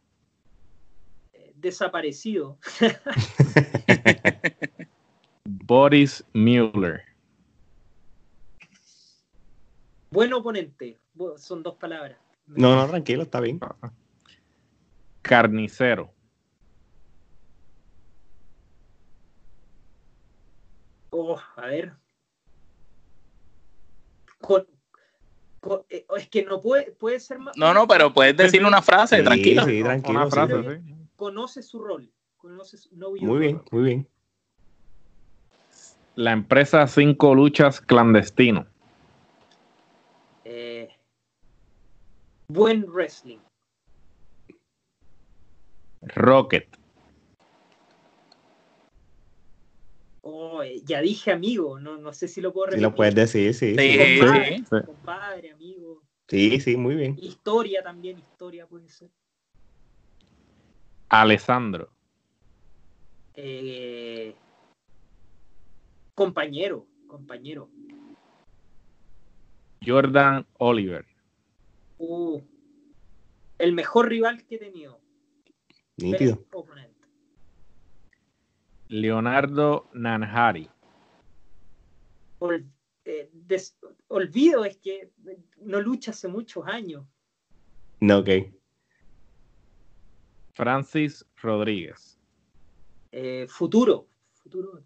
[1.64, 2.58] Desaparecido.
[5.44, 7.02] Boris Mueller.
[10.10, 10.98] Buen oponente.
[11.38, 12.18] Son dos palabras.
[12.46, 13.58] No, no, tranquilo, está bien.
[15.22, 16.12] Carnicero.
[21.08, 21.94] Oh, a ver.
[25.88, 27.56] Eh, es que no puede, puede ser más.
[27.56, 29.64] No, no, pero puedes decirle una frase, tranquilo.
[29.64, 30.20] Sí, tranquilo.
[30.20, 31.03] Una frase, sí.
[31.16, 32.10] Conoce su rol.
[32.36, 34.08] Conoce muy bien, muy bien.
[36.16, 38.66] La empresa Cinco Luchas Clandestino.
[42.48, 43.40] buen wrestling.
[46.02, 46.68] Rocket.
[50.22, 52.82] Oh, ya dije amigo, no, no sé si lo puedo Sí, repetir.
[52.90, 53.74] lo puedes decir, sí.
[53.76, 54.64] Sí, Sí, Compadre, sí.
[54.64, 54.76] sí.
[54.86, 56.02] compadre, amigo.
[56.28, 57.18] sí, sí, muy bien.
[57.20, 59.10] Historia también, historia puede ser.
[61.08, 61.90] Alessandro.
[63.34, 64.34] Eh,
[66.14, 67.68] compañero, compañero.
[69.84, 71.04] Jordan Oliver.
[71.98, 72.40] Uh,
[73.58, 75.00] el mejor rival que he tenido.
[75.96, 76.44] Nítido.
[78.88, 80.68] Leonardo Nanhari.
[82.38, 82.66] Ol-
[83.04, 83.76] eh, des-
[84.08, 85.12] olvido es que
[85.60, 87.06] no lucha hace muchos años.
[88.00, 88.28] No, ok.
[90.54, 92.18] Francis Rodríguez.
[93.12, 94.82] Eh, futuro, futuro.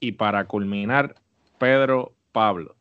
[0.00, 1.14] Y para culminar,
[1.58, 2.76] Pedro Pablo.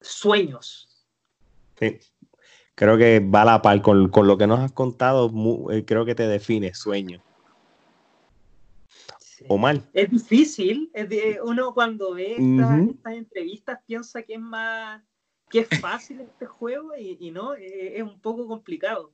[0.00, 1.06] Sueños.
[1.78, 1.98] Sí.
[2.74, 5.30] Creo que va a la par con, con lo que nos has contado.
[5.70, 7.22] eh, creo que te define sueño.
[9.18, 9.44] Sí.
[9.48, 9.80] Omar.
[9.92, 10.90] Es difícil.
[10.94, 15.02] Es de- uno cuando ve estas entrevistas piensa que es más
[15.50, 19.12] que es fácil este juego y, y no, eh, es un poco complicado.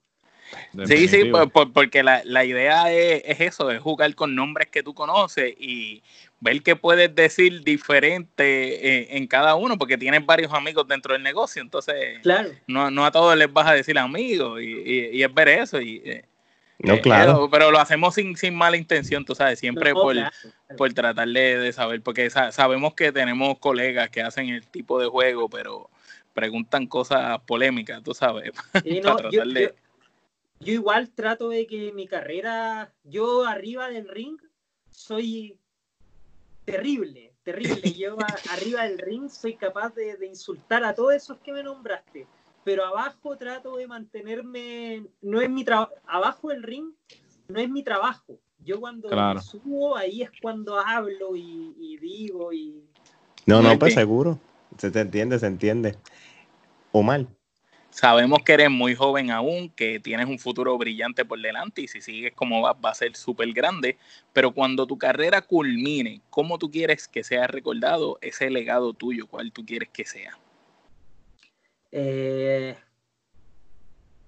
[0.86, 4.68] Sí, sí, por- por- porque la, la idea es, es eso, es jugar con nombres
[4.68, 6.02] que tú conoces y
[6.38, 8.44] ver qué puedes decir diferente
[9.00, 12.50] eh, en cada uno, porque tienes varios amigos dentro del negocio, entonces Claro.
[12.68, 15.80] no, no a todos les vas a decir amigos y, y- y es ver eso.
[15.80, 16.24] Y, eh,
[16.78, 17.46] No, eh, claro.
[17.46, 20.30] eh, pero lo hacemos sin, sin mala intención, tú sabes, siempre No, por, claro.
[20.76, 25.00] por tratar de, de saber, porque sa- sabemos que tenemos colegas que hacen el tipo
[25.00, 25.90] de juego, pero
[26.36, 28.52] preguntan cosas polémicas, tú sabes.
[28.84, 29.70] Y para no, yo, tratar de- yo-
[30.60, 34.38] yo igual trato de que mi carrera, yo arriba del ring
[34.90, 35.58] soy
[36.64, 37.92] terrible, terrible.
[37.94, 41.62] Yo a- arriba del ring soy capaz de, de insultar a todos esos que me
[41.62, 42.26] nombraste,
[42.64, 46.90] pero abajo trato de mantenerme, no es mi trabajo, abajo del ring
[47.48, 48.38] no es mi trabajo.
[48.64, 49.40] Yo cuando Claro.
[49.40, 52.82] subo, ahí es cuando hablo y, y digo y
[53.46, 54.38] No, no, pues seguro.
[54.78, 55.96] Se te entiende, se entiende.
[56.98, 57.26] Omar.
[57.90, 62.02] Sabemos que eres muy joven aún, que tienes un futuro brillante por delante y si
[62.02, 63.96] sigues como vas va a ser súper grande,
[64.34, 69.26] pero cuando tu carrera culmine, ¿cómo tú quieres que sea recordado ese legado tuyo?
[69.26, 70.36] ¿Cuál tú quieres que sea?
[71.92, 72.76] eh,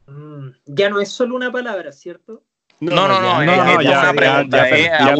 [0.07, 2.43] mm, ya no es solo una palabra, ¿cierto?
[2.81, 5.15] No, no, no, No, no, ya, una ya, pregunta, ya.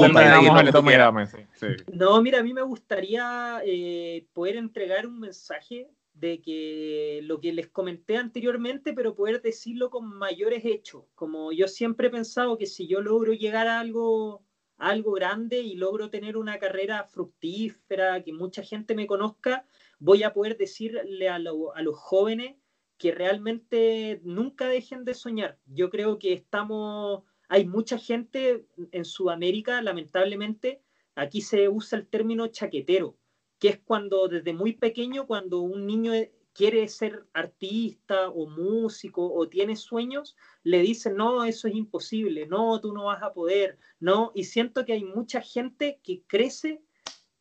[1.93, 5.91] No, mira, a mí me gustaría eh, poder entregar un mensaje
[6.21, 11.05] de que lo que les comenté anteriormente, pero poder decirlo con mayores hechos.
[11.15, 14.45] Como yo siempre he pensado que si yo logro llegar a algo,
[14.77, 19.65] algo grande y logro tener una carrera fructífera, que mucha gente me conozca,
[19.99, 22.57] voy a poder decirle a, lo- a los jóvenes
[22.97, 25.59] que realmente nunca dejen de soñar.
[25.67, 30.83] Yo creo que estamos, hay mucha gente en Sudamérica, lamentablemente,
[31.15, 33.17] aquí se usa el término chaquetero,
[33.59, 36.13] que es cuando desde muy pequeño, cuando un niño
[36.53, 42.81] quiere ser artista o músico o tiene sueños, le dicen, no, eso es imposible, no,
[42.81, 46.83] tú no vas a poder, no, y siento que hay mucha gente que crece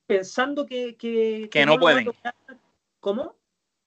[0.05, 2.11] pensando que, que, Que no pueden.
[2.99, 3.35] ¿Cómo?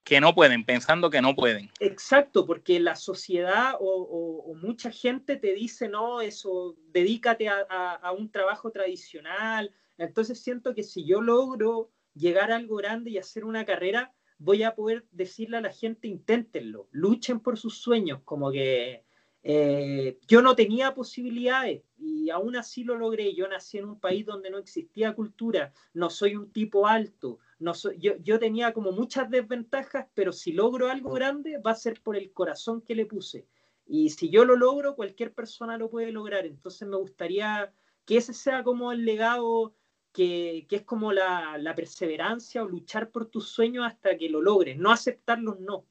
[0.04, 1.70] Que no pueden, pensando que no pueden.
[1.78, 7.66] Exacto, porque la sociedad o, o- o mucha gente te dice, no, eso, dedícate a,
[7.68, 9.72] a- a un trabajo tradicional.
[9.98, 14.62] Entonces siento que si yo logro llegar a algo grande y hacer una carrera, voy
[14.62, 19.04] a poder decirle a la gente, inténtenlo, luchen por sus sueños, como que
[19.42, 23.34] eh, yo no tenía posibilidades y aún así lo logré.
[23.34, 27.74] Yo nací en un país donde no existía cultura, no soy un tipo alto, no
[27.74, 32.00] soy, yo, yo tenía como muchas desventajas, pero si logro algo grande va a ser
[32.02, 33.46] por el corazón que le puse.
[33.86, 36.46] Y si yo lo logro, cualquier persona lo puede lograr.
[36.46, 37.72] Entonces me gustaría
[38.04, 39.74] que ese sea como el legado
[40.12, 44.40] que, que es como la, la perseverancia o luchar por tus sueños hasta que lo
[44.40, 45.84] logres, no aceptar los no.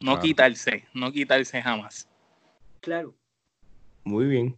[0.00, 0.22] No Claro.
[0.22, 2.08] quitarse, no quitarse jamás.
[2.80, 3.14] Claro.
[4.04, 4.56] Muy bien.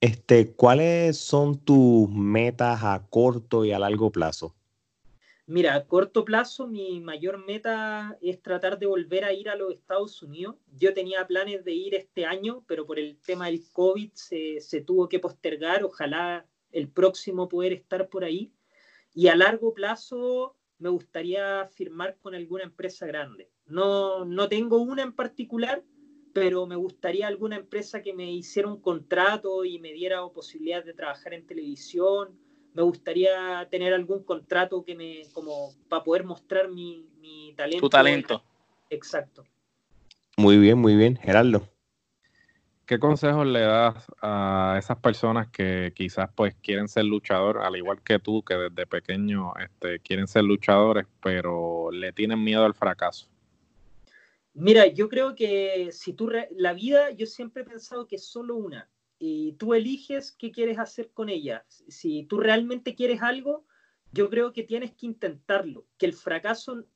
[0.00, 4.54] Este, ¿cuáles son tus metas a corto y a largo plazo?
[5.46, 9.72] Mira, a corto plazo mi mayor meta es tratar de volver a ir a los
[9.72, 10.56] Estados Unidos.
[10.76, 14.82] Yo tenía planes de ir este año, pero por el tema del COVID se, se
[14.82, 15.84] tuvo que postergar.
[15.84, 18.52] Ojalá el próximo poder estar por ahí.
[19.14, 23.50] Y a largo plazo me gustaría firmar con alguna empresa grande.
[23.66, 25.82] No, no tengo una en particular,
[26.32, 30.94] pero me gustaría alguna empresa que me hiciera un contrato y me diera posibilidad de
[30.94, 32.38] trabajar en televisión.
[32.74, 37.80] Me me gustaría tener algún contrato que me, como para poder mostrar mi, mi talento.
[37.80, 38.42] Tu talento.
[38.88, 39.44] Exacto.
[40.36, 41.68] Muy bien, muy bien, Gerardo.
[42.88, 48.00] ¿Qué consejos le das a esas personas que quizás pues quieren ser luchador, al igual
[48.00, 53.28] que tú, que desde pequeño este, quieren ser luchadores, pero le tienen miedo al fracaso?
[54.54, 58.56] Mira, yo creo que si tú, la vida, yo siempre he pensado que es solo
[58.56, 61.66] una, y tú eliges qué quieres hacer con ella.
[61.68, 63.66] Si tú realmente quieres algo,
[64.12, 66.86] yo creo que tienes que intentarlo, que el fracaso,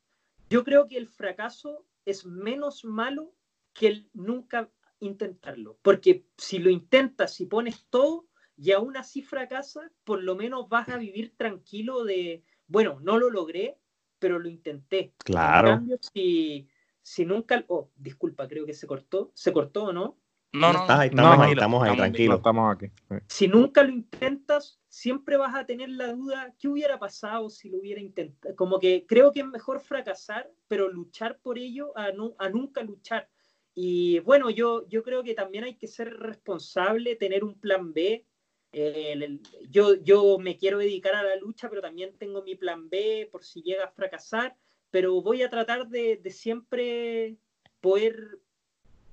[0.48, 3.34] yo creo que el fracaso es menos malo
[3.74, 4.70] que el nunca
[5.02, 5.78] intentarlo.
[5.82, 8.26] Porque si lo intentas, si pones todo
[8.56, 13.30] y aún así fracasa, por lo menos vas a vivir tranquilo de, bueno, no lo
[13.30, 13.78] logré,
[14.18, 15.14] pero lo intenté.
[15.18, 15.68] Claro.
[15.68, 16.68] En cambio, si,
[17.02, 20.18] si nunca, oh, disculpa, creo que se cortó, ¿se cortó o no?
[20.54, 22.34] No, no, ah, estamos, ahí, estamos ahí, tranquilo.
[22.36, 22.86] Estamos aquí.
[23.26, 27.78] Si nunca lo intentas, siempre vas a tener la duda, ¿qué hubiera pasado si lo
[27.78, 28.54] hubiera intentado?
[28.54, 32.82] Como que creo que es mejor fracasar, pero luchar por ello a, no, a nunca
[32.82, 33.30] luchar.
[33.74, 38.26] Y bueno, yo, yo creo que también hay que ser responsable, tener un plan B.
[38.72, 39.38] Eh,
[39.70, 43.44] yo, yo me quiero dedicar a la lucha, pero también tengo mi plan B por
[43.44, 44.56] si llega a fracasar,
[44.90, 47.36] pero voy a tratar de, de siempre
[47.80, 48.38] poder,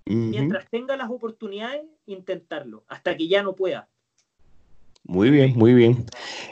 [0.06, 3.90] mientras tenga las oportunidades, intentarlo, hasta que ya no pueda.
[5.10, 6.06] Muy bien, muy bien.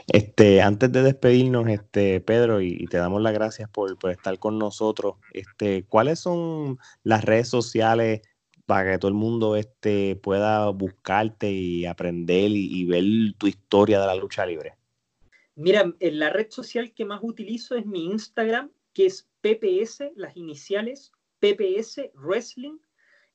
[0.07, 5.17] Este, antes de despedirnos, este, Pedro, y, te damos las gracias por, estar con nosotros.
[5.31, 8.21] Este, ¿cuáles son las redes sociales
[8.65, 13.03] para que todo el mundo este, pueda buscarte y aprender y, ver
[13.37, 14.73] tu historia de la lucha libre?
[15.53, 21.11] Mira, la red social que más utilizo es mi Instagram, que es PPS, las iniciales,
[21.37, 22.79] PPS Wrestling.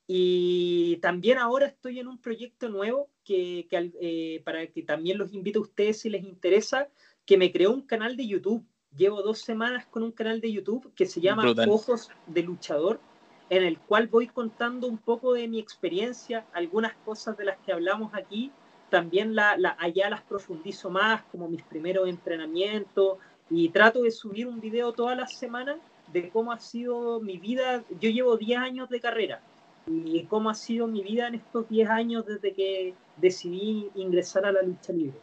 [0.09, 5.61] Y también ahora estoy en un proyecto nuevo que, eh, para que también los invito
[5.61, 6.89] a ustedes si les interesa,
[7.25, 8.65] que me creó un canal de YouTube.
[8.97, 13.01] Llevo dos semanas con un canal de YouTube que se llama Ojos de Luchador,
[13.49, 17.73] en el cual voy contando un poco de mi experiencia, algunas cosas de las que
[17.73, 18.53] hablamos aquí,
[18.91, 23.19] también la, allá las profundizo más, como mis primeros entrenamientos,
[23.49, 25.79] y trato de subir un video todas las semanas
[26.13, 27.85] de cómo ha sido mi vida.
[28.01, 29.41] Yo llevo 10 años de carrera
[29.87, 34.53] y cómo ha sido mi vida en estos 10 años desde que decidí ingresar a
[34.53, 35.19] la lucha libre.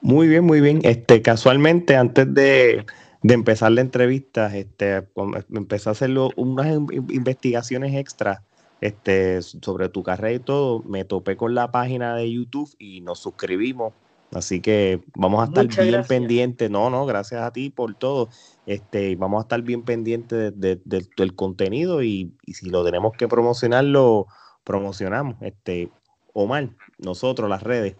[0.00, 0.80] Muy bien, muy bien.
[0.82, 2.84] Este, casualmente, antes de,
[3.22, 5.06] empezar la entrevista, este,
[5.54, 6.66] empecé a hacer unas
[7.10, 8.40] investigaciones extras
[8.80, 10.82] este, sobre tu carrera y todo.
[10.82, 13.92] Me topé con la página de YouTube y nos suscribimos
[14.32, 16.70] Así que vamos a estar bien pendientes.
[16.70, 18.30] No, no, gracias a ti por todo.
[18.66, 24.26] Este, vamos a estar bien pendientes del contenido y, si lo tenemos que promocionar, lo
[24.64, 25.36] promocionamos.
[25.42, 25.90] Este,
[26.32, 27.96] Omar, nosotros, las redes.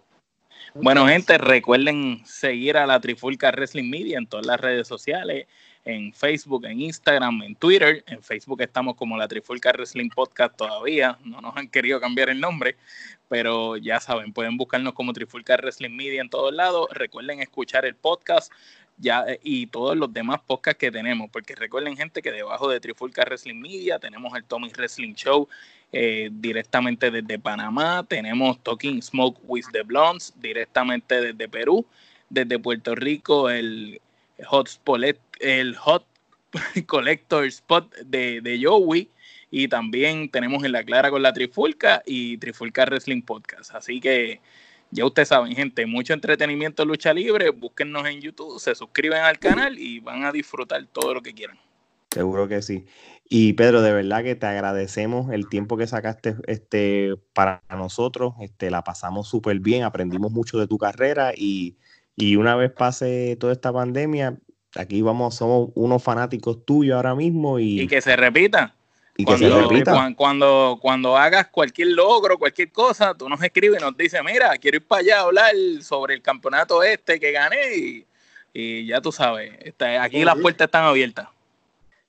[0.74, 5.46] Bueno, gente, recuerden seguir a la Trifulca Wrestling Media en todas las redes sociales,
[5.84, 8.04] en Facebook, en Instagram, en Twitter.
[8.06, 12.40] En Facebook estamos como la Trifulca Wrestling Podcast todavía, no nos han querido cambiar el
[12.40, 12.76] nombre,
[13.28, 16.88] pero ya saben, pueden buscarnos como Trifulca Wrestling Media en todos lados.
[16.92, 18.52] Recuerden escuchar el podcast
[18.98, 23.24] ya y todos los demás podcasts que tenemos, porque recuerden gente que debajo de Trifulca
[23.24, 25.48] Wrestling Media tenemos el Tommy Wrestling Show
[25.92, 31.84] eh, directamente desde Panamá, tenemos Talking Smoke with the Blondes directamente desde Perú,
[32.30, 34.00] desde Puerto Rico el
[34.46, 34.68] Hot,
[35.42, 36.06] el hot
[36.86, 39.10] Collector Spot de, de Joey
[39.50, 43.74] y también tenemos en la clara con la Trifulca y Trifulca Wrestling Podcast.
[43.74, 44.40] Así que
[44.90, 47.50] ya ustedes saben, gente, mucho entretenimiento lucha libre.
[47.50, 51.58] Búsquennos en YouTube, se suscriben al canal y van a disfrutar todo lo que quieran.
[52.10, 52.84] Seguro que sí.
[53.28, 58.34] Y Pedro, de verdad que te agradecemos el tiempo que sacaste este, para nosotros.
[58.40, 61.76] Este, la pasamos súper bien, aprendimos mucho de tu carrera y,
[62.14, 64.38] y una vez pase toda esta pandemia,
[64.74, 67.58] aquí vamos, somos unos fanáticos tuyos ahora mismo.
[67.58, 68.74] Y, y que se repita.
[69.16, 70.14] Y que cuando, se repita.
[70.16, 74.78] Cuando, cuando, hagas cualquier logro, cualquier cosa, tú nos escribes y nos dices, mira, quiero
[74.78, 78.06] ir para allá a hablar sobre el campeonato este que gané
[78.54, 81.28] y, ya tú sabes, está, aquí las puertas están abiertas.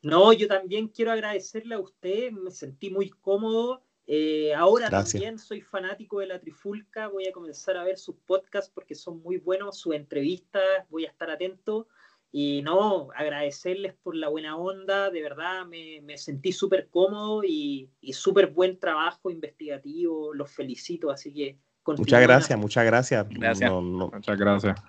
[0.01, 3.81] No, yo también quiero agradecerle a usted, me sentí muy cómodo.
[4.05, 8.69] Eh, ahora también soy fanático de la Trifulca, voy a comenzar a ver sus podcasts
[8.73, 11.87] porque son muy buenos, sus entrevistas, voy a estar atento.
[12.35, 18.47] Y no, agradecerles por la buena onda, de verdad me, sentí súper cómodo y, súper
[18.47, 21.59] buen trabajo investigativo, los felicito, así que...
[21.85, 23.27] Muchas gracias, muchas gracias.
[23.29, 24.81] Muchas gracias.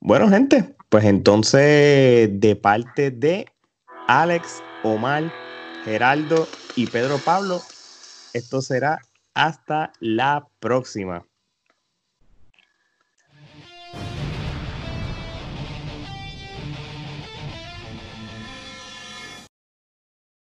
[0.00, 3.46] Bueno, gente, pues entonces de parte de
[4.08, 5.30] Alex, Omar,
[5.84, 7.60] Geraldo y Pedro Pablo,
[8.32, 9.00] esto será
[9.32, 11.24] hasta la próxima.